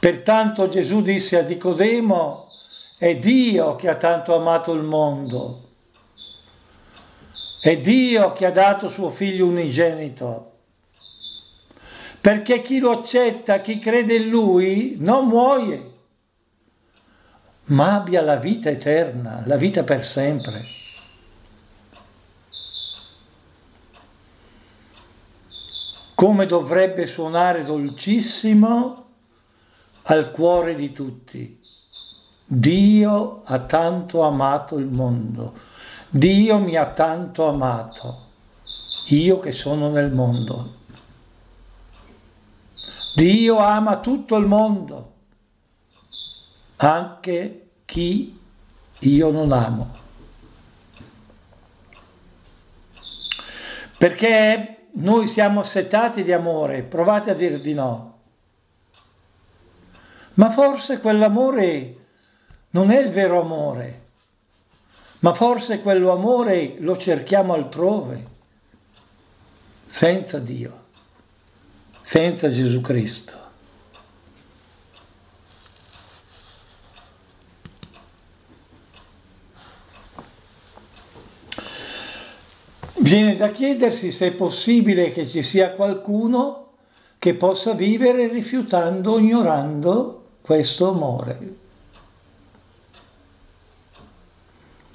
Pertanto 0.04 0.68
Gesù 0.68 1.00
disse 1.00 1.38
a 1.38 1.42
Nicodemo, 1.42 2.48
è 2.98 3.16
Dio 3.16 3.74
che 3.76 3.88
ha 3.88 3.94
tanto 3.94 4.36
amato 4.36 4.74
il 4.74 4.82
mondo 4.82 5.64
è 7.64 7.78
Dio 7.78 8.34
che 8.34 8.44
ha 8.44 8.50
dato 8.50 8.90
suo 8.90 9.08
figlio 9.08 9.46
unigenito. 9.46 10.50
Perché 12.20 12.60
chi 12.60 12.78
lo 12.78 12.90
accetta, 12.90 13.62
chi 13.62 13.78
crede 13.78 14.16
in 14.16 14.28
lui, 14.28 14.96
non 14.98 15.28
muoie, 15.28 15.92
ma 17.68 17.94
abbia 17.94 18.20
la 18.20 18.36
vita 18.36 18.68
eterna, 18.68 19.42
la 19.46 19.56
vita 19.56 19.82
per 19.82 20.04
sempre. 20.04 20.60
Come 26.14 26.44
dovrebbe 26.44 27.06
suonare 27.06 27.64
dolcissimo 27.64 29.03
al 30.04 30.30
cuore 30.30 30.74
di 30.74 30.92
tutti. 30.92 31.60
Dio 32.46 33.42
ha 33.44 33.58
tanto 33.60 34.22
amato 34.22 34.78
il 34.78 34.86
mondo 34.86 35.72
Dio 36.16 36.58
mi 36.58 36.76
ha 36.76 36.92
tanto 36.92 37.48
amato, 37.48 38.26
io 39.08 39.40
che 39.40 39.50
sono 39.50 39.90
nel 39.90 40.12
mondo. 40.12 40.76
Dio 43.16 43.58
ama 43.58 43.98
tutto 43.98 44.36
il 44.36 44.46
mondo, 44.46 45.14
anche 46.76 47.70
chi 47.84 48.40
io 49.00 49.30
non 49.32 49.50
amo. 49.50 49.92
Perché 53.98 54.86
noi 54.92 55.26
siamo 55.26 55.58
assetati 55.58 56.22
di 56.22 56.30
amore, 56.30 56.82
provate 56.82 57.32
a 57.32 57.34
dir 57.34 57.60
di 57.60 57.74
no. 57.74 58.13
Ma 60.34 60.50
forse 60.50 61.00
quell'amore 61.00 61.96
non 62.70 62.90
è 62.90 63.00
il 63.00 63.10
vero 63.10 63.40
amore 63.40 64.02
ma 65.24 65.32
forse 65.32 65.80
quello 65.80 66.12
amore 66.12 66.74
lo 66.80 66.98
cerchiamo 66.98 67.54
altrove, 67.54 68.26
senza 69.86 70.38
Dio, 70.38 70.84
senza 72.02 72.52
Gesù 72.52 72.82
Cristo. 72.82 73.42
Viene 82.96 83.36
da 83.36 83.50
chiedersi 83.50 84.12
se 84.12 84.26
è 84.26 84.32
possibile 84.32 85.10
che 85.10 85.26
ci 85.26 85.42
sia 85.42 85.72
qualcuno 85.72 86.72
che 87.18 87.34
possa 87.34 87.72
vivere 87.72 88.28
rifiutando, 88.28 89.18
ignorando 89.18 90.23
questo 90.44 90.90
amore. 90.90 91.56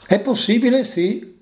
È 0.05 0.19
possibile 0.19 0.83
sì, 0.83 1.41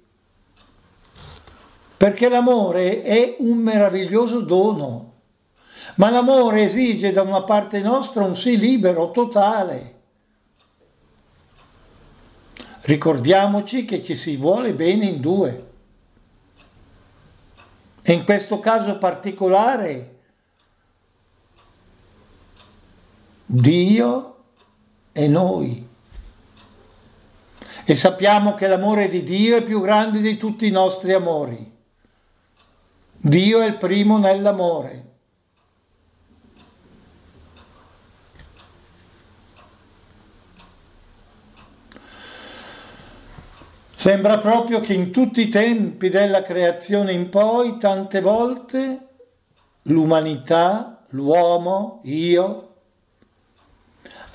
perché 1.98 2.30
l'amore 2.30 3.02
è 3.02 3.36
un 3.40 3.58
meraviglioso 3.58 4.40
dono, 4.40 5.16
ma 5.96 6.10
l'amore 6.10 6.64
esige 6.64 7.12
da 7.12 7.22
una 7.22 7.42
parte 7.44 7.82
nostra 7.82 8.24
un 8.24 8.38
sì 8.38 8.56
libero, 8.58 9.12
totale. 9.12 9.96
Ricordiamoci 12.84 13.84
che 13.84 14.02
ci 14.02 14.16
si 14.16 14.38
vuole 14.38 14.72
bene 14.72 15.06
in 15.08 15.20
due. 15.20 15.70
E 18.02 18.14
in 18.14 18.24
questo 18.24 18.62
caso 18.62 18.98
particolare 19.00 20.17
Dio 23.50 24.36
e 25.14 25.28
noi. 25.30 25.88
E 27.86 27.96
sappiamo 27.96 28.54
che 28.56 28.68
l'amore 28.68 29.08
di 29.08 29.24
Dio 29.24 29.56
è 29.56 29.64
più 29.64 29.80
grande 29.80 30.20
di 30.20 30.36
tutti 30.36 30.68
i 30.68 30.72
nostri 30.72 31.14
amori. 31.14 31.76
Dio 33.16 33.62
è 33.62 33.66
il 33.66 33.78
primo 33.78 34.18
nell'amore. 34.18 35.06
Sembra 43.96 44.40
proprio 44.40 44.82
che 44.82 44.94
in 44.94 45.12
tutti 45.12 45.40
i 45.40 45.48
tempi 45.48 46.10
della 46.10 46.42
creazione 46.42 47.14
in 47.14 47.30
poi, 47.30 47.78
tante 47.78 48.20
volte, 48.20 49.08
l'umanità, 49.84 51.06
l'uomo, 51.12 52.02
io, 52.04 52.67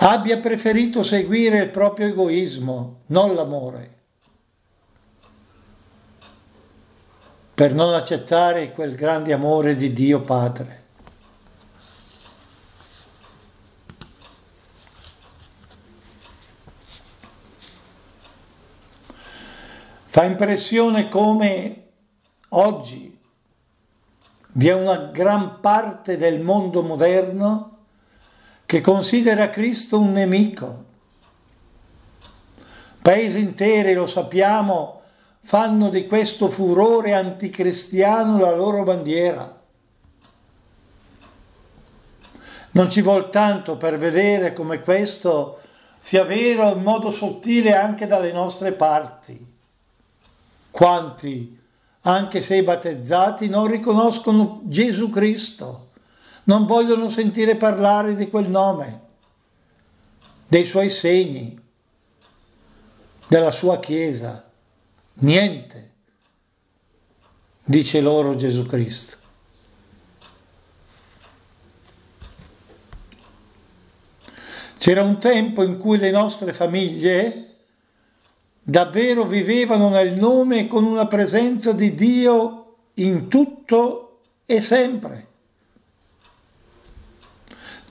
abbia 0.04 0.38
preferito 0.38 1.04
seguire 1.04 1.62
il 1.62 1.70
proprio 1.70 2.08
egoismo, 2.08 3.02
non 3.06 3.36
l'amore, 3.36 3.98
per 7.54 7.72
non 7.72 7.94
accettare 7.94 8.72
quel 8.72 8.96
grande 8.96 9.32
amore 9.32 9.76
di 9.76 9.92
Dio 9.92 10.22
Padre. 10.22 10.80
Fa 20.06 20.24
impressione 20.24 21.08
come 21.08 21.86
oggi 22.50 23.18
vi 24.54 24.68
è 24.68 24.74
una 24.74 24.96
gran 24.96 25.60
parte 25.60 26.18
del 26.18 26.40
mondo 26.40 26.82
moderno 26.82 27.71
che 28.66 28.80
considera 28.80 29.50
Cristo 29.50 29.98
un 29.98 30.12
nemico. 30.12 30.84
Paesi 33.02 33.40
interi, 33.40 33.94
lo 33.94 34.06
sappiamo, 34.06 35.02
fanno 35.42 35.88
di 35.88 36.06
questo 36.06 36.48
furore 36.48 37.14
anticristiano 37.14 38.38
la 38.38 38.54
loro 38.54 38.84
bandiera. 38.84 39.60
Non 42.74 42.90
ci 42.90 43.02
vuol 43.02 43.28
tanto 43.28 43.76
per 43.76 43.98
vedere 43.98 44.52
come 44.52 44.82
questo 44.82 45.60
sia 45.98 46.24
vero 46.24 46.72
in 46.72 46.82
modo 46.82 47.10
sottile 47.10 47.74
anche 47.74 48.06
dalle 48.06 48.32
nostre 48.32 48.72
parti. 48.72 49.50
Quanti, 50.70 51.60
anche 52.02 52.40
se 52.40 52.64
battezzati, 52.64 53.48
non 53.48 53.66
riconoscono 53.66 54.62
Gesù 54.64 55.10
Cristo, 55.10 55.90
non 56.44 56.66
vogliono 56.66 57.08
sentire 57.08 57.56
parlare 57.56 58.16
di 58.16 58.28
quel 58.28 58.48
nome, 58.48 59.00
dei 60.48 60.64
suoi 60.64 60.90
segni, 60.90 61.58
della 63.28 63.50
sua 63.50 63.78
Chiesa. 63.78 64.44
Niente, 65.14 65.92
dice 67.64 68.00
loro 68.00 68.34
Gesù 68.34 68.66
Cristo. 68.66 69.16
C'era 74.78 75.02
un 75.02 75.18
tempo 75.18 75.62
in 75.62 75.78
cui 75.78 75.96
le 75.96 76.10
nostre 76.10 76.52
famiglie 76.52 77.54
davvero 78.60 79.24
vivevano 79.24 79.88
nel 79.88 80.16
nome 80.16 80.60
e 80.60 80.66
con 80.66 80.84
una 80.84 81.06
presenza 81.06 81.72
di 81.72 81.94
Dio 81.94 82.76
in 82.94 83.28
tutto 83.28 84.18
e 84.44 84.60
sempre. 84.60 85.31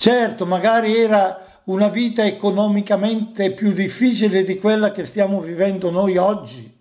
Certo, 0.01 0.47
magari 0.47 0.97
era 0.97 1.61
una 1.65 1.87
vita 1.87 2.25
economicamente 2.25 3.51
più 3.51 3.71
difficile 3.71 4.43
di 4.43 4.57
quella 4.57 4.91
che 4.91 5.05
stiamo 5.05 5.39
vivendo 5.41 5.91
noi 5.91 6.17
oggi, 6.17 6.75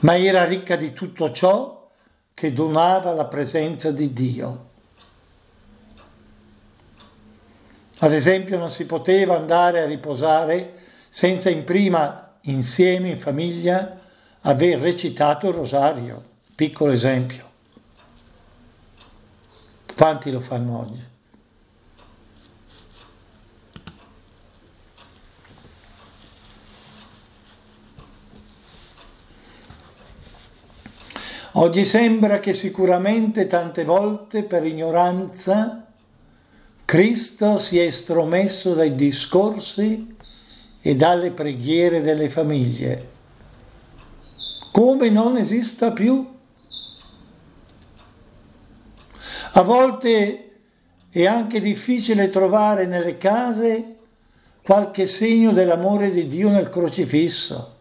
ma 0.00 0.18
era 0.18 0.44
ricca 0.44 0.76
di 0.76 0.92
tutto 0.92 1.32
ciò 1.32 1.88
che 2.34 2.52
donava 2.52 3.14
la 3.14 3.24
presenza 3.24 3.90
di 3.92 4.12
Dio. 4.12 4.68
Ad 8.00 8.12
esempio 8.12 8.58
non 8.58 8.68
si 8.68 8.84
poteva 8.84 9.36
andare 9.36 9.80
a 9.80 9.86
riposare 9.86 10.74
senza 11.08 11.48
in 11.48 11.64
prima, 11.64 12.36
insieme, 12.42 13.08
in 13.08 13.18
famiglia, 13.18 13.98
aver 14.42 14.80
recitato 14.80 15.48
il 15.48 15.54
rosario. 15.54 16.22
Piccolo 16.54 16.92
esempio. 16.92 17.47
Quanti 19.98 20.30
lo 20.30 20.38
fanno 20.38 20.78
oggi? 20.78 21.04
Oggi 31.54 31.84
sembra 31.84 32.38
che 32.38 32.54
sicuramente 32.54 33.48
tante 33.48 33.82
volte 33.82 34.44
per 34.44 34.64
ignoranza 34.64 35.84
Cristo 36.84 37.58
si 37.58 37.80
è 37.80 37.82
estromesso 37.82 38.74
dai 38.74 38.94
discorsi 38.94 40.14
e 40.80 40.94
dalle 40.94 41.32
preghiere 41.32 42.02
delle 42.02 42.28
famiglie, 42.28 43.08
come 44.70 45.10
non 45.10 45.36
esista 45.36 45.90
più. 45.90 46.37
A 49.58 49.62
volte 49.62 50.50
è 51.10 51.26
anche 51.26 51.60
difficile 51.60 52.30
trovare 52.30 52.86
nelle 52.86 53.18
case 53.18 53.96
qualche 54.62 55.08
segno 55.08 55.50
dell'amore 55.50 56.12
di 56.12 56.28
Dio 56.28 56.48
nel 56.48 56.70
crocifisso. 56.70 57.74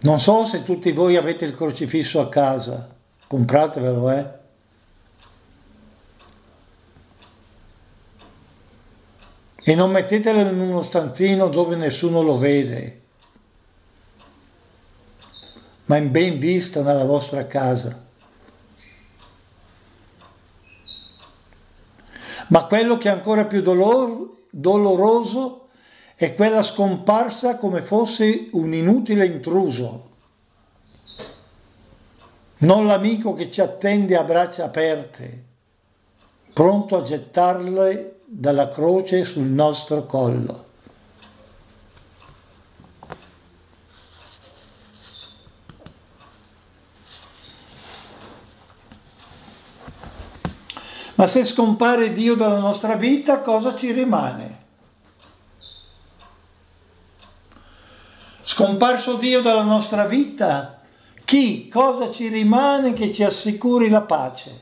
Non 0.00 0.20
so 0.20 0.44
se 0.44 0.62
tutti 0.62 0.92
voi 0.92 1.16
avete 1.16 1.46
il 1.46 1.54
crocifisso 1.54 2.20
a 2.20 2.28
casa, 2.28 2.94
compratevelo, 3.26 4.10
eh. 4.10 4.38
e 9.62 9.74
non 9.74 9.90
mettetelo 9.90 10.40
in 10.40 10.60
uno 10.60 10.82
stanzino 10.82 11.48
dove 11.48 11.76
nessuno 11.76 12.20
lo 12.20 12.36
vede, 12.36 12.99
ma 15.90 15.96
in 15.96 16.12
ben 16.12 16.38
vista 16.38 16.82
nella 16.82 17.04
vostra 17.04 17.48
casa. 17.48 18.06
Ma 22.46 22.64
quello 22.66 22.96
che 22.96 23.08
è 23.08 23.12
ancora 23.12 23.44
più 23.44 23.60
dolor, 23.60 24.44
doloroso 24.50 25.66
è 26.14 26.36
quella 26.36 26.62
scomparsa 26.62 27.56
come 27.56 27.82
fosse 27.82 28.50
un 28.52 28.72
inutile 28.72 29.26
intruso, 29.26 30.08
non 32.58 32.86
l'amico 32.86 33.34
che 33.34 33.50
ci 33.50 33.60
attende 33.60 34.16
a 34.16 34.22
braccia 34.22 34.66
aperte, 34.66 35.44
pronto 36.52 36.98
a 36.98 37.02
gettarle 37.02 38.20
dalla 38.26 38.68
croce 38.68 39.24
sul 39.24 39.42
nostro 39.42 40.06
collo. 40.06 40.69
Ma 51.20 51.26
se 51.26 51.44
scompare 51.44 52.12
Dio 52.12 52.34
dalla 52.34 52.60
nostra 52.60 52.94
vita, 52.94 53.42
cosa 53.42 53.74
ci 53.74 53.92
rimane? 53.92 54.58
Scomparso 58.40 59.16
Dio 59.16 59.42
dalla 59.42 59.62
nostra 59.62 60.06
vita, 60.06 60.80
chi, 61.26 61.68
cosa 61.68 62.10
ci 62.10 62.28
rimane 62.28 62.94
che 62.94 63.12
ci 63.12 63.22
assicuri 63.22 63.90
la 63.90 64.00
pace, 64.00 64.60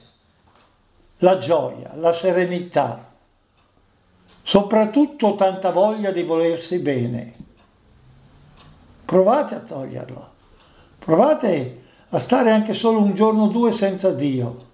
la 1.18 1.38
gioia, 1.38 1.92
la 1.94 2.10
serenità, 2.10 3.08
soprattutto 4.42 5.36
tanta 5.36 5.70
voglia 5.70 6.10
di 6.10 6.24
volersi 6.24 6.80
bene. 6.80 7.34
Provate 9.04 9.54
a 9.54 9.60
toglierlo, 9.60 10.30
provate 10.98 11.84
a 12.08 12.18
stare 12.18 12.50
anche 12.50 12.74
solo 12.74 12.98
un 12.98 13.14
giorno 13.14 13.44
o 13.44 13.46
due 13.46 13.70
senza 13.70 14.10
Dio, 14.10 14.66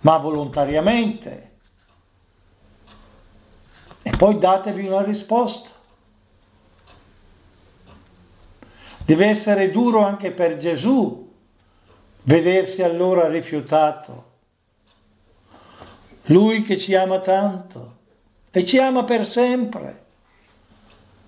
ma 0.00 0.18
volontariamente. 0.18 1.50
E 4.02 4.10
poi 4.16 4.38
datevi 4.38 4.86
una 4.86 5.02
risposta. 5.02 5.70
Deve 9.04 9.26
essere 9.26 9.70
duro 9.70 10.04
anche 10.04 10.32
per 10.32 10.56
Gesù 10.58 11.26
vedersi 12.24 12.82
allora 12.82 13.26
rifiutato. 13.28 14.26
Lui 16.24 16.62
che 16.62 16.78
ci 16.78 16.94
ama 16.94 17.20
tanto 17.20 17.96
e 18.50 18.66
ci 18.66 18.78
ama 18.78 19.04
per 19.04 19.26
sempre, 19.26 20.04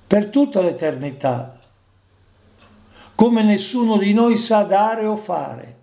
per 0.07 0.27
tutta 0.29 0.61
l'eternità, 0.61 1.59
come 3.15 3.43
nessuno 3.43 3.97
di 3.97 4.13
noi 4.13 4.37
sa 4.37 4.63
dare 4.63 5.07
o 5.07 5.17
fare. 5.17 5.80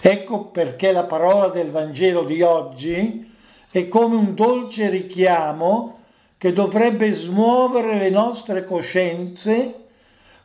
Ecco 0.00 0.44
perché 0.44 0.92
la 0.92 1.04
parola 1.04 1.48
del 1.48 1.70
Vangelo 1.70 2.22
di 2.22 2.40
oggi 2.42 3.34
è 3.70 3.88
come 3.88 4.16
un 4.16 4.34
dolce 4.34 4.88
richiamo 4.88 5.98
che 6.38 6.52
dovrebbe 6.52 7.12
smuovere 7.12 7.98
le 7.98 8.10
nostre 8.10 8.64
coscienze, 8.64 9.86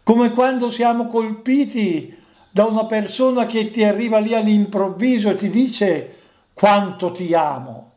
come 0.02 0.32
quando 0.32 0.72
siamo 0.72 1.08
colpiti 1.08 2.18
da 2.50 2.66
una 2.66 2.86
persona 2.86 3.46
che 3.46 3.70
ti 3.70 3.84
arriva 3.84 4.18
lì 4.18 4.34
all'improvviso 4.34 5.30
e 5.30 5.36
ti 5.36 5.50
dice 5.50 6.16
quanto 6.54 7.12
ti 7.12 7.34
amo. 7.34 7.92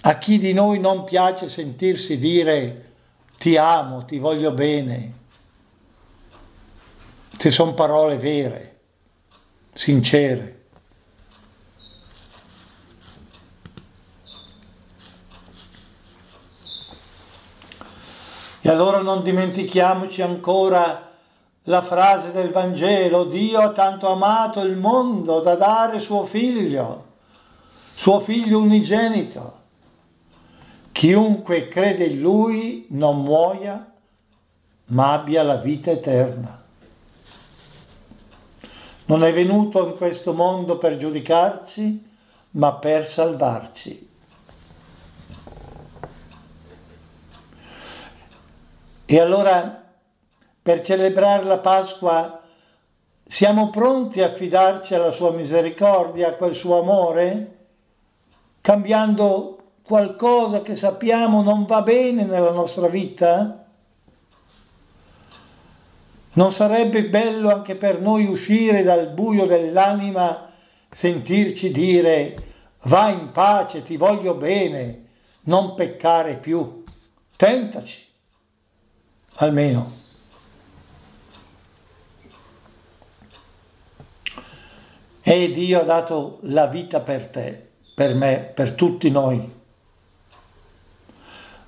A 0.00 0.18
chi 0.18 0.38
di 0.38 0.52
noi 0.52 0.80
non 0.80 1.04
piace 1.04 1.48
sentirsi 1.48 2.18
dire 2.18 2.90
ti 3.38 3.56
amo, 3.56 4.04
ti 4.04 4.18
voglio 4.18 4.50
bene, 4.50 5.20
se 7.42 7.50
sono 7.50 7.74
parole 7.74 8.18
vere, 8.18 8.78
sincere. 9.72 10.60
E 18.60 18.68
allora 18.68 18.98
non 18.98 19.24
dimentichiamoci 19.24 20.22
ancora 20.22 21.10
la 21.62 21.82
frase 21.82 22.30
del 22.30 22.52
Vangelo, 22.52 23.24
Dio 23.24 23.58
ha 23.58 23.72
tanto 23.72 24.08
amato 24.08 24.60
il 24.60 24.76
mondo 24.76 25.40
da 25.40 25.56
dare 25.56 25.98
suo 25.98 26.24
figlio, 26.24 27.06
suo 27.92 28.20
figlio 28.20 28.60
unigenito. 28.60 29.62
Chiunque 30.92 31.66
crede 31.66 32.04
in 32.04 32.20
lui 32.20 32.86
non 32.90 33.20
muoia, 33.20 33.92
ma 34.90 35.12
abbia 35.14 35.42
la 35.42 35.56
vita 35.56 35.90
eterna. 35.90 36.61
Non 39.12 39.24
è 39.24 39.32
venuto 39.34 39.86
in 39.86 39.94
questo 39.94 40.32
mondo 40.32 40.78
per 40.78 40.96
giudicarci, 40.96 42.02
ma 42.52 42.72
per 42.76 43.06
salvarci. 43.06 44.08
E 49.04 49.20
allora 49.20 49.84
per 50.62 50.80
celebrare 50.80 51.44
la 51.44 51.58
Pasqua 51.58 52.40
siamo 53.26 53.68
pronti 53.68 54.22
a 54.22 54.32
fidarci 54.32 54.94
alla 54.94 55.10
sua 55.10 55.30
misericordia, 55.32 56.28
a 56.28 56.32
quel 56.32 56.54
suo 56.54 56.80
amore, 56.80 57.56
cambiando 58.62 59.58
qualcosa 59.82 60.62
che 60.62 60.74
sappiamo 60.74 61.42
non 61.42 61.66
va 61.66 61.82
bene 61.82 62.24
nella 62.24 62.50
nostra 62.50 62.86
vita? 62.86 63.61
Non 66.34 66.50
sarebbe 66.50 67.04
bello 67.04 67.50
anche 67.50 67.76
per 67.76 68.00
noi 68.00 68.26
uscire 68.26 68.82
dal 68.82 69.08
buio 69.08 69.44
dell'anima, 69.44 70.50
sentirci 70.88 71.70
dire 71.70 72.50
va 72.84 73.10
in 73.10 73.30
pace, 73.32 73.82
ti 73.82 73.96
voglio 73.96 74.34
bene, 74.34 75.06
non 75.42 75.74
peccare 75.74 76.38
più. 76.38 76.84
Tentaci, 77.36 78.06
almeno. 79.34 80.00
E 85.24 85.50
Dio 85.52 85.80
ha 85.80 85.84
dato 85.84 86.38
la 86.42 86.66
vita 86.66 87.00
per 87.00 87.28
te, 87.28 87.70
per 87.94 88.14
me, 88.14 88.38
per 88.54 88.72
tutti 88.72 89.10
noi. 89.10 89.60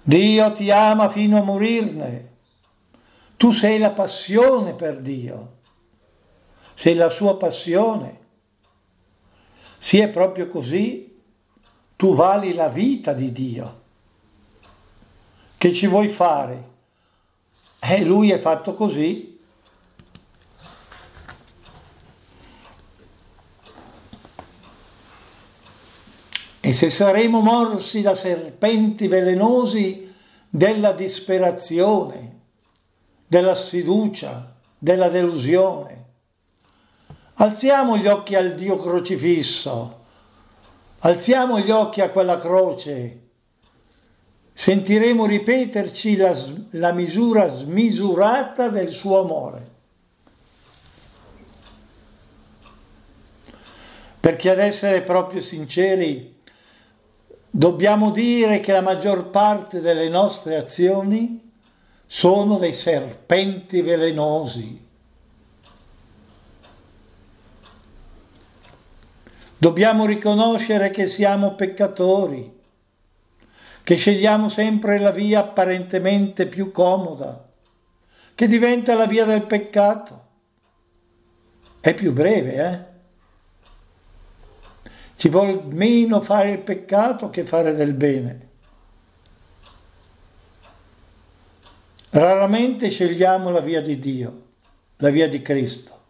Dio 0.03 0.53
ti 0.53 0.71
ama 0.71 1.09
fino 1.09 1.39
a 1.39 1.43
morirne. 1.43 2.33
Tu 3.45 3.53
sei 3.53 3.79
la 3.79 3.91
passione 3.91 4.73
per 4.73 5.01
Dio. 5.01 5.57
Sei 6.73 6.95
la 6.95 7.11
sua 7.11 7.37
passione. 7.37 8.21
Se 9.77 10.03
è 10.03 10.09
proprio 10.09 10.49
così, 10.49 11.21
tu 11.95 12.15
vali 12.15 12.55
la 12.55 12.71
vita 12.71 13.13
di 13.13 13.33
Dio. 13.33 13.83
Che 15.59 15.75
ci 15.75 15.87
vuoi 15.87 16.09
fare? 16.09 16.69
E 17.81 17.97
eh, 17.97 18.03
lui 18.03 18.31
è 18.31 18.39
fatto 18.39 18.73
così. 18.73 19.39
E 26.61 26.73
se 26.73 26.89
saremo 26.89 27.41
morsi 27.41 28.01
da 28.01 28.15
serpenti 28.15 29.07
velenosi 29.07 30.11
della 30.49 30.93
disperazione, 30.93 32.34
della 33.27 33.55
sfiducia, 33.55 34.55
della 34.79 35.09
delusione, 35.09 36.05
alziamo 37.35 37.97
gli 37.97 38.07
occhi 38.07 38.35
al 38.35 38.55
Dio 38.55 38.77
crocifisso, 38.77 40.03
alziamo 41.01 41.59
gli 41.59 41.71
occhi 41.71 42.01
a 42.01 42.11
quella 42.11 42.39
croce, 42.39 43.21
sentiremo 44.53 45.27
ripeterci 45.27 46.17
la, 46.17 46.37
la 46.71 46.93
misura 46.93 47.49
smisurata 47.49 48.69
del 48.69 48.91
suo 48.91 49.21
amore. 49.21 49.73
Perché 54.21 54.51
ad 54.51 54.59
essere 54.59 55.03
proprio 55.03 55.41
sinceri, 55.41 56.41
dobbiamo 57.51 58.11
dire 58.11 58.61
che 58.61 58.73
la 58.73 58.81
maggior 58.81 59.29
parte 59.29 59.81
delle 59.81 60.09
nostre 60.09 60.57
azioni 60.57 61.44
sono 62.07 62.59
dei 62.59 62.73
serpenti 62.73 63.81
velenosi. 63.83 64.83
Dobbiamo 69.57 70.05
riconoscere 70.05 70.91
che 70.91 71.07
siamo 71.07 71.55
peccatori, 71.55 72.61
che 73.83 73.97
scegliamo 73.97 74.49
sempre 74.49 74.99
la 74.99 75.11
via 75.11 75.41
apparentemente 75.41 76.47
più 76.47 76.71
comoda, 76.71 77.49
che 78.35 78.47
diventa 78.47 78.95
la 78.95 79.07
via 79.07 79.25
del 79.25 79.45
peccato. 79.45 80.23
È 81.81 81.95
più 81.95 82.13
breve, 82.13 82.55
eh? 82.55 82.93
Ci 85.17 85.29
vuole 85.29 85.63
meno 85.69 86.21
fare 86.21 86.51
il 86.51 86.59
peccato 86.59 87.31
che 87.31 87.47
fare 87.47 87.75
del 87.75 87.95
bene. 87.95 88.44
Raramente 92.15 92.91
scegliamo 92.91 93.51
la 93.51 93.59
via 93.59 93.83
di 93.83 93.99
Dio, 93.99 94.43
la 94.99 95.11
via 95.11 95.29
di 95.29 95.43
Cristo. 95.43 96.03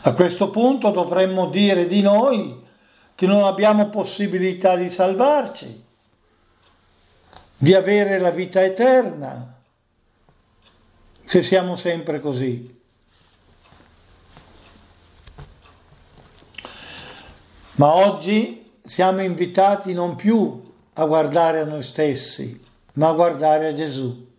A 0.00 0.12
questo 0.12 0.50
punto 0.50 0.90
dovremmo 0.90 1.46
dire 1.50 1.86
di 1.86 2.00
noi 2.00 2.60
che 3.14 3.26
non 3.28 3.44
abbiamo 3.44 3.90
possibilità 3.90 4.74
di 4.74 4.90
salvarci, 4.90 5.84
di 7.58 7.74
avere 7.74 8.18
la 8.18 8.30
vita 8.30 8.64
eterna, 8.64 9.56
se 11.22 11.42
siamo 11.44 11.76
sempre 11.76 12.18
così. 12.18 12.82
Ma 17.76 17.94
oggi 17.94 18.72
siamo 18.84 19.22
invitati 19.22 19.92
non 19.92 20.16
più 20.16 20.72
a 20.94 21.04
guardare 21.06 21.60
a 21.60 21.64
noi 21.64 21.82
stessi, 21.82 22.62
ma 22.94 23.08
a 23.08 23.12
guardare 23.12 23.68
a 23.68 23.74
Gesù. 23.74 24.32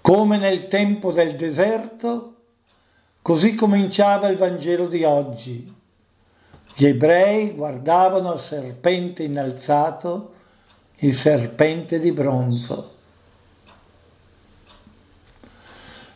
Come 0.00 0.38
nel 0.38 0.68
tempo 0.68 1.12
del 1.12 1.36
deserto, 1.36 2.34
così 3.22 3.54
cominciava 3.54 4.28
il 4.28 4.36
Vangelo 4.36 4.86
di 4.86 5.04
oggi. 5.04 5.74
Gli 6.74 6.86
ebrei 6.86 7.52
guardavano 7.52 8.30
al 8.30 8.40
serpente 8.40 9.22
innalzato, 9.22 10.32
il 10.96 11.12
serpente 11.12 12.00
di 12.00 12.12
bronzo. 12.12 12.96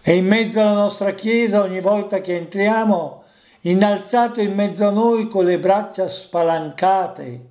E 0.00 0.16
in 0.16 0.26
mezzo 0.26 0.60
alla 0.60 0.72
nostra 0.72 1.12
Chiesa, 1.14 1.62
ogni 1.62 1.80
volta 1.80 2.20
che 2.20 2.34
entriamo, 2.34 3.21
innalzato 3.62 4.40
in 4.40 4.54
mezzo 4.54 4.86
a 4.86 4.90
noi 4.90 5.28
con 5.28 5.44
le 5.44 5.58
braccia 5.58 6.08
spalancate 6.08 7.50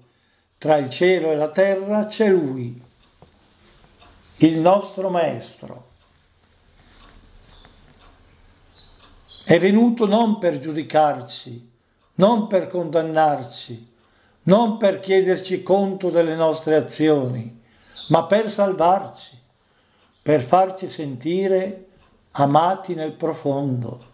tra 0.57 0.77
il 0.77 0.89
cielo 0.89 1.31
e 1.31 1.35
la 1.35 1.49
terra, 1.49 2.05
c'è 2.05 2.29
Lui, 2.29 2.81
il 4.37 4.59
nostro 4.59 5.09
Maestro. 5.09 5.89
È 9.43 9.59
venuto 9.59 10.05
non 10.05 10.37
per 10.37 10.59
giudicarci, 10.59 11.69
non 12.15 12.47
per 12.47 12.67
condannarci, 12.67 13.89
non 14.43 14.77
per 14.77 14.99
chiederci 14.99 15.63
conto 15.63 16.09
delle 16.09 16.35
nostre 16.35 16.75
azioni, 16.75 17.59
ma 18.09 18.25
per 18.25 18.51
salvarci, 18.51 19.39
per 20.21 20.43
farci 20.43 20.89
sentire 20.89 21.87
amati 22.31 22.93
nel 22.93 23.13
profondo 23.13 24.09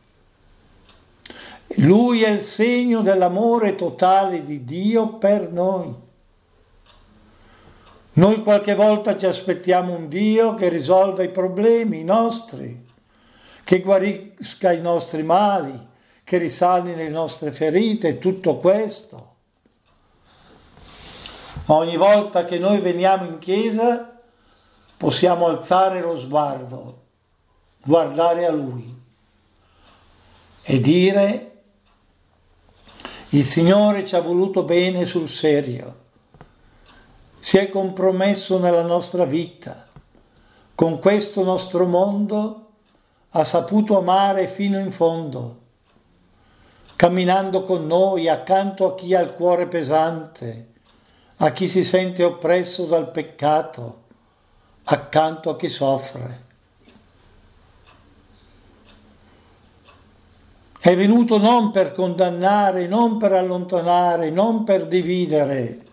lui 1.75 2.23
è 2.23 2.29
il 2.29 2.41
segno 2.41 3.01
dell'amore 3.01 3.75
totale 3.75 4.43
di 4.43 4.63
Dio 4.63 5.17
per 5.17 5.51
noi. 5.51 5.93
Noi 8.13 8.41
qualche 8.41 8.73
volta 8.73 9.17
ci 9.17 9.25
aspettiamo 9.25 9.93
un 9.93 10.07
Dio 10.07 10.55
che 10.55 10.69
risolva 10.69 11.23
i 11.23 11.29
problemi 11.29 12.03
nostri, 12.03 12.85
che 13.63 13.81
guarisca 13.81 14.71
i 14.71 14.81
nostri 14.81 15.21
mali, 15.21 15.87
che 16.23 16.37
risani 16.37 16.95
le 16.95 17.09
nostre 17.09 17.51
ferite, 17.51 18.17
tutto 18.17 18.57
questo. 18.57 19.35
Ma 21.65 21.75
ogni 21.75 21.97
volta 21.97 22.45
che 22.45 22.57
noi 22.57 22.79
veniamo 22.79 23.25
in 23.25 23.39
chiesa 23.39 24.19
possiamo 24.95 25.45
alzare 25.45 26.01
lo 26.01 26.17
sguardo, 26.17 27.03
guardare 27.83 28.45
a 28.47 28.51
Lui 28.51 28.95
e 30.63 30.79
dire 30.81 31.46
il 33.31 33.43
Signore 33.43 34.05
ci 34.05 34.15
ha 34.15 34.21
voluto 34.21 34.63
bene 34.63 35.03
sul 35.03 35.27
serio, 35.27 36.05
si 37.37 37.57
è 37.57 37.69
compromesso 37.69 38.57
nella 38.57 38.83
nostra 38.83 39.25
vita, 39.25 39.87
con 40.73 40.99
questo 40.99 41.43
nostro 41.43 41.85
mondo 41.85 42.67
ha 43.31 43.43
saputo 43.43 43.97
amare 43.97 44.47
fino 44.47 44.79
in 44.79 44.93
fondo, 44.93 45.59
camminando 46.95 47.63
con 47.63 47.85
noi 47.85 48.29
accanto 48.29 48.85
a 48.85 48.95
chi 48.95 49.13
ha 49.13 49.19
il 49.19 49.33
cuore 49.33 49.67
pesante, 49.67 50.71
a 51.37 51.51
chi 51.51 51.67
si 51.67 51.83
sente 51.83 52.23
oppresso 52.23 52.85
dal 52.85 53.11
peccato, 53.11 54.03
accanto 54.83 55.49
a 55.49 55.57
chi 55.57 55.67
soffre. 55.67 56.45
È 60.87 60.95
venuto 60.95 61.37
non 61.37 61.71
per 61.71 61.91
condannare, 61.91 62.87
non 62.87 63.17
per 63.17 63.33
allontanare, 63.33 64.29
non 64.29 64.63
per 64.63 64.87
dividere. 64.87 65.85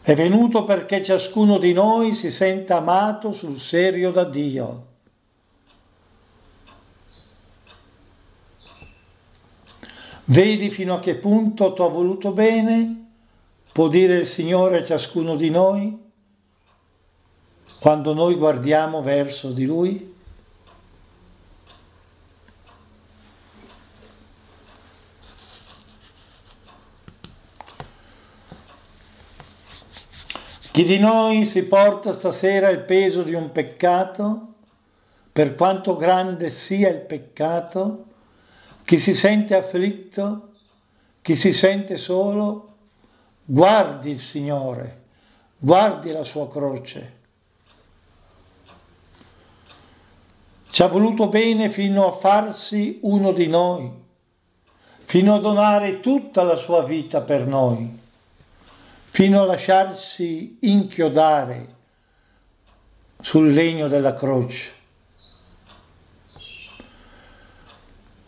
È 0.00 0.14
venuto 0.14 0.64
perché 0.64 1.02
ciascuno 1.02 1.58
di 1.58 1.74
noi 1.74 2.14
si 2.14 2.30
senta 2.30 2.78
amato 2.78 3.30
sul 3.30 3.60
serio 3.60 4.10
da 4.10 4.24
Dio. 4.24 4.86
Vedi 10.24 10.70
fino 10.70 10.94
a 10.94 11.00
che 11.00 11.16
punto 11.16 11.74
ti 11.74 11.82
ho 11.82 11.90
voluto 11.90 12.30
bene? 12.30 13.04
può 13.70 13.88
dire 13.88 14.14
il 14.14 14.26
Signore 14.26 14.78
a 14.78 14.84
ciascuno 14.86 15.36
di 15.36 15.50
noi 15.50 15.94
quando 17.78 18.14
noi 18.14 18.34
guardiamo 18.34 19.02
verso 19.02 19.50
di 19.50 19.66
Lui? 19.66 20.16
Chi 30.78 30.84
di 30.84 31.00
noi 31.00 31.44
si 31.44 31.66
porta 31.66 32.12
stasera 32.12 32.68
il 32.68 32.78
peso 32.78 33.24
di 33.24 33.34
un 33.34 33.50
peccato, 33.50 34.52
per 35.32 35.56
quanto 35.56 35.96
grande 35.96 36.50
sia 36.50 36.88
il 36.88 37.00
peccato, 37.00 38.04
chi 38.84 38.96
si 38.96 39.12
sente 39.12 39.56
afflitto, 39.56 40.50
chi 41.20 41.34
si 41.34 41.52
sente 41.52 41.96
solo, 41.96 42.74
guardi 43.44 44.12
il 44.12 44.20
Signore, 44.20 45.02
guardi 45.58 46.12
la 46.12 46.22
sua 46.22 46.48
croce. 46.48 47.16
Ci 50.70 50.80
ha 50.80 50.86
voluto 50.86 51.26
bene 51.26 51.70
fino 51.70 52.06
a 52.06 52.16
farsi 52.16 53.00
uno 53.02 53.32
di 53.32 53.48
noi, 53.48 53.90
fino 55.06 55.34
a 55.34 55.40
donare 55.40 55.98
tutta 55.98 56.44
la 56.44 56.54
sua 56.54 56.84
vita 56.84 57.20
per 57.22 57.48
noi 57.48 57.97
fino 59.10 59.42
a 59.42 59.46
lasciarsi 59.46 60.58
inchiodare 60.60 61.76
sul 63.20 63.52
legno 63.52 63.88
della 63.88 64.14
croce. 64.14 64.76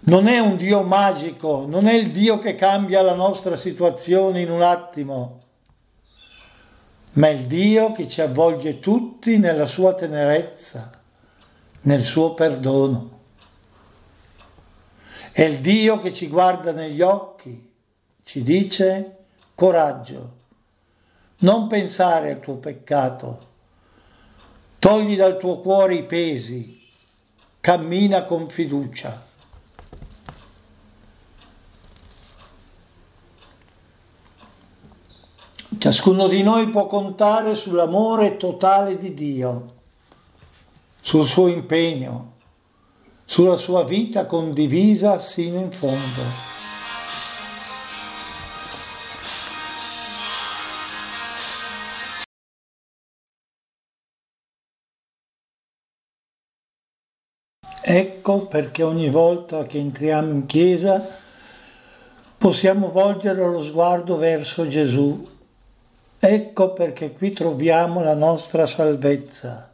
Non 0.00 0.26
è 0.26 0.38
un 0.38 0.56
Dio 0.56 0.82
magico, 0.82 1.66
non 1.68 1.86
è 1.86 1.92
il 1.92 2.10
Dio 2.10 2.38
che 2.38 2.54
cambia 2.54 3.02
la 3.02 3.14
nostra 3.14 3.54
situazione 3.54 4.40
in 4.40 4.50
un 4.50 4.62
attimo, 4.62 5.42
ma 7.12 7.28
è 7.28 7.30
il 7.30 7.46
Dio 7.46 7.92
che 7.92 8.08
ci 8.08 8.20
avvolge 8.20 8.80
tutti 8.80 9.36
nella 9.38 9.66
sua 9.66 9.94
tenerezza, 9.94 10.90
nel 11.82 12.02
suo 12.02 12.34
perdono. 12.34 13.18
È 15.30 15.42
il 15.42 15.60
Dio 15.60 16.00
che 16.00 16.12
ci 16.12 16.26
guarda 16.26 16.72
negli 16.72 17.02
occhi, 17.02 17.72
ci 18.24 18.42
dice 18.42 19.18
coraggio 19.54 20.38
non 21.40 21.66
pensare 21.68 22.32
al 22.32 22.40
tuo 22.40 22.56
peccato. 22.56 23.48
Togli 24.78 25.16
dal 25.16 25.38
tuo 25.38 25.60
cuore 25.60 25.94
i 25.94 26.04
pesi. 26.04 26.78
Cammina 27.60 28.24
con 28.24 28.48
fiducia. 28.48 29.28
Ciascuno 35.78 36.28
di 36.28 36.42
noi 36.42 36.68
può 36.68 36.86
contare 36.86 37.54
sull'amore 37.54 38.36
totale 38.36 38.98
di 38.98 39.14
Dio, 39.14 39.74
sul 41.00 41.24
suo 41.24 41.46
impegno, 41.46 42.32
sulla 43.24 43.56
sua 43.56 43.84
vita 43.84 44.26
condivisa 44.26 45.16
sino 45.16 45.58
in 45.58 45.70
fondo. 45.70 46.49
Ecco 57.92 58.46
perché 58.46 58.84
ogni 58.84 59.10
volta 59.10 59.66
che 59.66 59.78
entriamo 59.78 60.30
in 60.30 60.46
chiesa 60.46 61.04
possiamo 62.38 62.92
volgere 62.92 63.44
lo 63.44 63.60
sguardo 63.60 64.16
verso 64.16 64.68
Gesù. 64.68 65.26
Ecco 66.20 66.72
perché 66.72 67.10
qui 67.10 67.32
troviamo 67.32 68.00
la 68.00 68.14
nostra 68.14 68.64
salvezza. 68.66 69.72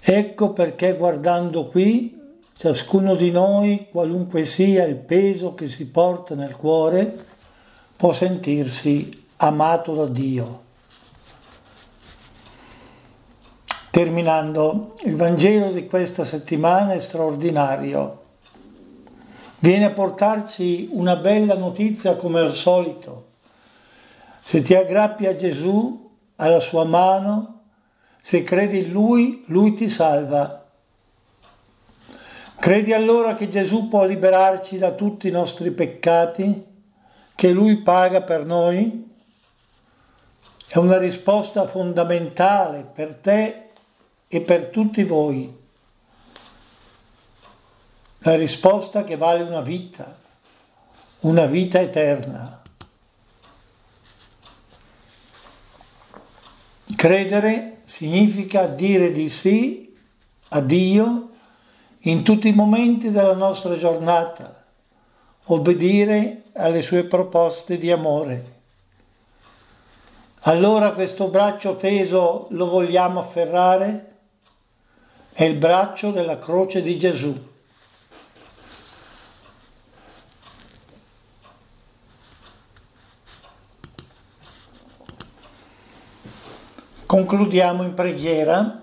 Ecco 0.00 0.52
perché 0.52 0.94
guardando 0.94 1.66
qui 1.66 2.16
ciascuno 2.54 3.16
di 3.16 3.32
noi, 3.32 3.88
qualunque 3.90 4.44
sia 4.44 4.84
il 4.84 4.94
peso 4.94 5.54
che 5.54 5.66
si 5.66 5.88
porta 5.88 6.36
nel 6.36 6.54
cuore, 6.54 7.12
può 7.96 8.12
sentirsi 8.12 9.26
amato 9.38 9.96
da 9.96 10.06
Dio. 10.06 10.68
Terminando, 13.90 14.94
il 15.02 15.16
Vangelo 15.16 15.72
di 15.72 15.88
questa 15.88 16.22
settimana 16.22 16.92
è 16.92 17.00
straordinario. 17.00 18.18
Viene 19.58 19.86
a 19.86 19.90
portarci 19.90 20.90
una 20.92 21.16
bella 21.16 21.56
notizia 21.56 22.14
come 22.14 22.38
al 22.38 22.52
solito. 22.52 23.26
Se 24.42 24.62
ti 24.62 24.76
aggrappi 24.76 25.26
a 25.26 25.34
Gesù, 25.34 26.08
alla 26.36 26.60
sua 26.60 26.84
mano, 26.84 27.62
se 28.20 28.44
credi 28.44 28.78
in 28.78 28.92
Lui, 28.92 29.42
Lui 29.48 29.74
ti 29.74 29.88
salva. 29.88 30.66
Credi 32.60 32.92
allora 32.92 33.34
che 33.34 33.48
Gesù 33.48 33.88
può 33.88 34.04
liberarci 34.04 34.78
da 34.78 34.92
tutti 34.92 35.26
i 35.26 35.32
nostri 35.32 35.72
peccati, 35.72 36.64
che 37.34 37.50
Lui 37.50 37.78
paga 37.78 38.22
per 38.22 38.44
noi? 38.44 39.10
È 40.68 40.78
una 40.78 40.98
risposta 40.98 41.66
fondamentale 41.66 42.88
per 42.94 43.14
te 43.14 43.59
e 44.32 44.40
per 44.42 44.66
tutti 44.66 45.02
voi. 45.02 45.52
La 48.18 48.36
risposta 48.36 49.02
che 49.02 49.16
vale 49.16 49.42
una 49.42 49.60
vita, 49.60 50.16
una 51.20 51.46
vita 51.46 51.80
eterna. 51.80 52.62
Credere 56.94 57.80
significa 57.82 58.66
dire 58.66 59.10
di 59.10 59.28
sì 59.28 59.96
a 60.50 60.60
Dio 60.60 61.30
in 62.02 62.22
tutti 62.22 62.46
i 62.46 62.54
momenti 62.54 63.10
della 63.10 63.34
nostra 63.34 63.76
giornata, 63.76 64.64
obbedire 65.46 66.44
alle 66.52 66.82
sue 66.82 67.02
proposte 67.02 67.78
di 67.78 67.90
amore. 67.90 68.58
Allora 70.42 70.92
questo 70.92 71.26
braccio 71.26 71.74
teso 71.74 72.46
lo 72.50 72.68
vogliamo 72.68 73.18
afferrare? 73.18 74.09
È 75.32 75.44
il 75.44 75.54
braccio 75.56 76.10
della 76.10 76.38
croce 76.38 76.82
di 76.82 76.98
Gesù. 76.98 77.48
Concludiamo 87.06 87.82
in 87.82 87.94
preghiera. 87.94 88.82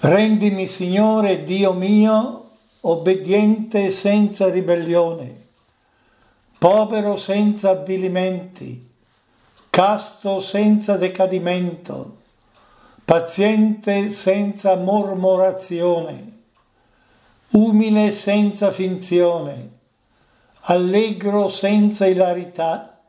Rendimi, 0.00 0.66
Signore, 0.66 1.44
Dio 1.44 1.72
mio, 1.72 2.50
obbediente 2.82 3.90
senza 3.90 4.48
ribellione, 4.48 5.46
povero 6.58 7.16
senza 7.16 7.70
avvilimenti, 7.70 8.90
casto 9.70 10.40
senza 10.40 10.96
decadimento 10.96 12.20
paziente 13.12 14.10
senza 14.10 14.74
mormorazione, 14.74 16.32
umile 17.50 18.10
senza 18.10 18.72
finzione, 18.72 19.70
allegro 20.60 21.48
senza 21.48 22.06
ilarità, 22.06 23.02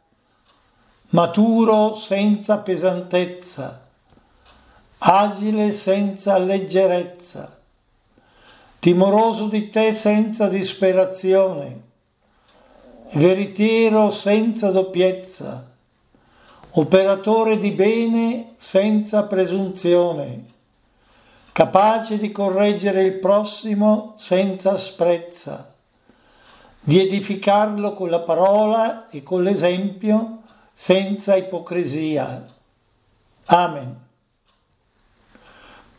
maturo 1.12 1.96
senza 1.96 2.58
pesantezza, 2.58 3.88
agile 4.98 5.72
senza 5.72 6.38
leggerezza, 6.38 7.58
timoroso 8.80 9.48
di 9.48 9.70
te 9.70 9.94
senza 9.94 10.50
disperazione, 10.50 11.82
veritiero 13.14 14.10
senza 14.12 14.70
doppiezza, 14.70 15.73
operatore 16.76 17.60
di 17.60 17.72
bene 17.72 18.54
senza 18.56 19.24
presunzione, 19.24 20.46
capace 21.52 22.18
di 22.18 22.32
correggere 22.32 23.04
il 23.04 23.14
prossimo 23.14 24.14
senza 24.18 24.72
asprezza, 24.72 25.76
di 26.80 27.00
edificarlo 27.00 27.94
con 27.94 28.10
la 28.10 28.22
parola 28.22 29.08
e 29.10 29.22
con 29.22 29.44
l'esempio 29.44 30.42
senza 30.74 31.36
ipocrisia. 31.36 32.44
Amen. 33.46 34.02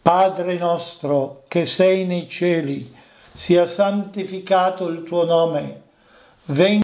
Padre 0.03 0.59
nostro 0.59 1.45
che 1.47 1.67
sei 1.67 2.05
nei 2.05 2.29
cieli, 2.29 2.93
sia 3.33 3.67
santificato 3.67 4.89
il 4.89 5.05
tuo 5.05 5.25
nome, 5.25 5.83
venga 6.47 6.84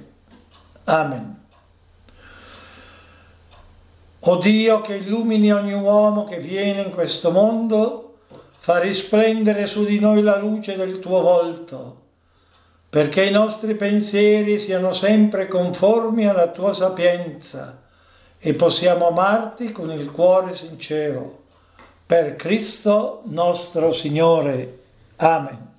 Amen. 0.85 1.39
O 4.19 4.35
Dio 4.37 4.81
che 4.81 4.95
illumini 4.95 5.51
ogni 5.51 5.73
uomo 5.73 6.25
che 6.25 6.39
viene 6.39 6.81
in 6.81 6.91
questo 6.91 7.31
mondo, 7.31 8.19
fa 8.59 8.79
risplendere 8.79 9.65
su 9.65 9.83
di 9.83 9.99
noi 9.99 10.21
la 10.21 10.37
luce 10.37 10.75
del 10.75 10.99
tuo 10.99 11.21
volto 11.21 12.01
perché 12.91 13.23
i 13.23 13.31
nostri 13.31 13.75
pensieri 13.75 14.59
siano 14.59 14.91
sempre 14.91 15.47
conformi 15.47 16.27
alla 16.27 16.49
tua 16.49 16.73
sapienza 16.73 17.83
e 18.37 18.53
possiamo 18.53 19.07
amarti 19.07 19.71
con 19.71 19.91
il 19.91 20.11
cuore 20.11 20.53
sincero. 20.53 21.43
Per 22.05 22.35
Cristo 22.35 23.21
nostro 23.27 23.93
Signore. 23.93 24.79
Amen. 25.15 25.69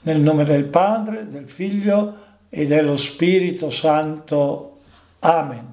Nel 0.00 0.20
nome 0.20 0.44
del 0.44 0.64
Padre, 0.64 1.28
del 1.28 1.46
Figlio 1.46 2.14
e 2.54 2.66
dello 2.66 2.98
Spirito 2.98 3.70
Santo. 3.70 4.80
Amen. 5.20 5.70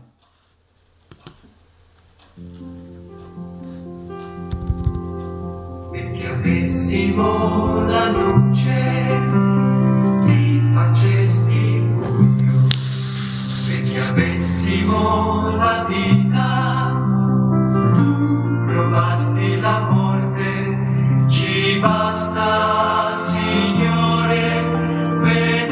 Che 5.92 6.28
avessimo 6.28 7.84
la 7.86 8.10
luce 8.12 9.60
facesti 10.74 11.84
pugno, 12.00 12.68
perché 13.68 14.00
avessimo 14.00 15.56
la 15.58 15.86
vita, 15.86 16.94
tu 17.94 18.66
provasti 18.66 19.60
la 19.60 19.80
morte, 19.90 21.28
ci 21.28 21.78
basta, 21.80 23.18
Signore, 23.18 24.64
vederci 25.22 25.69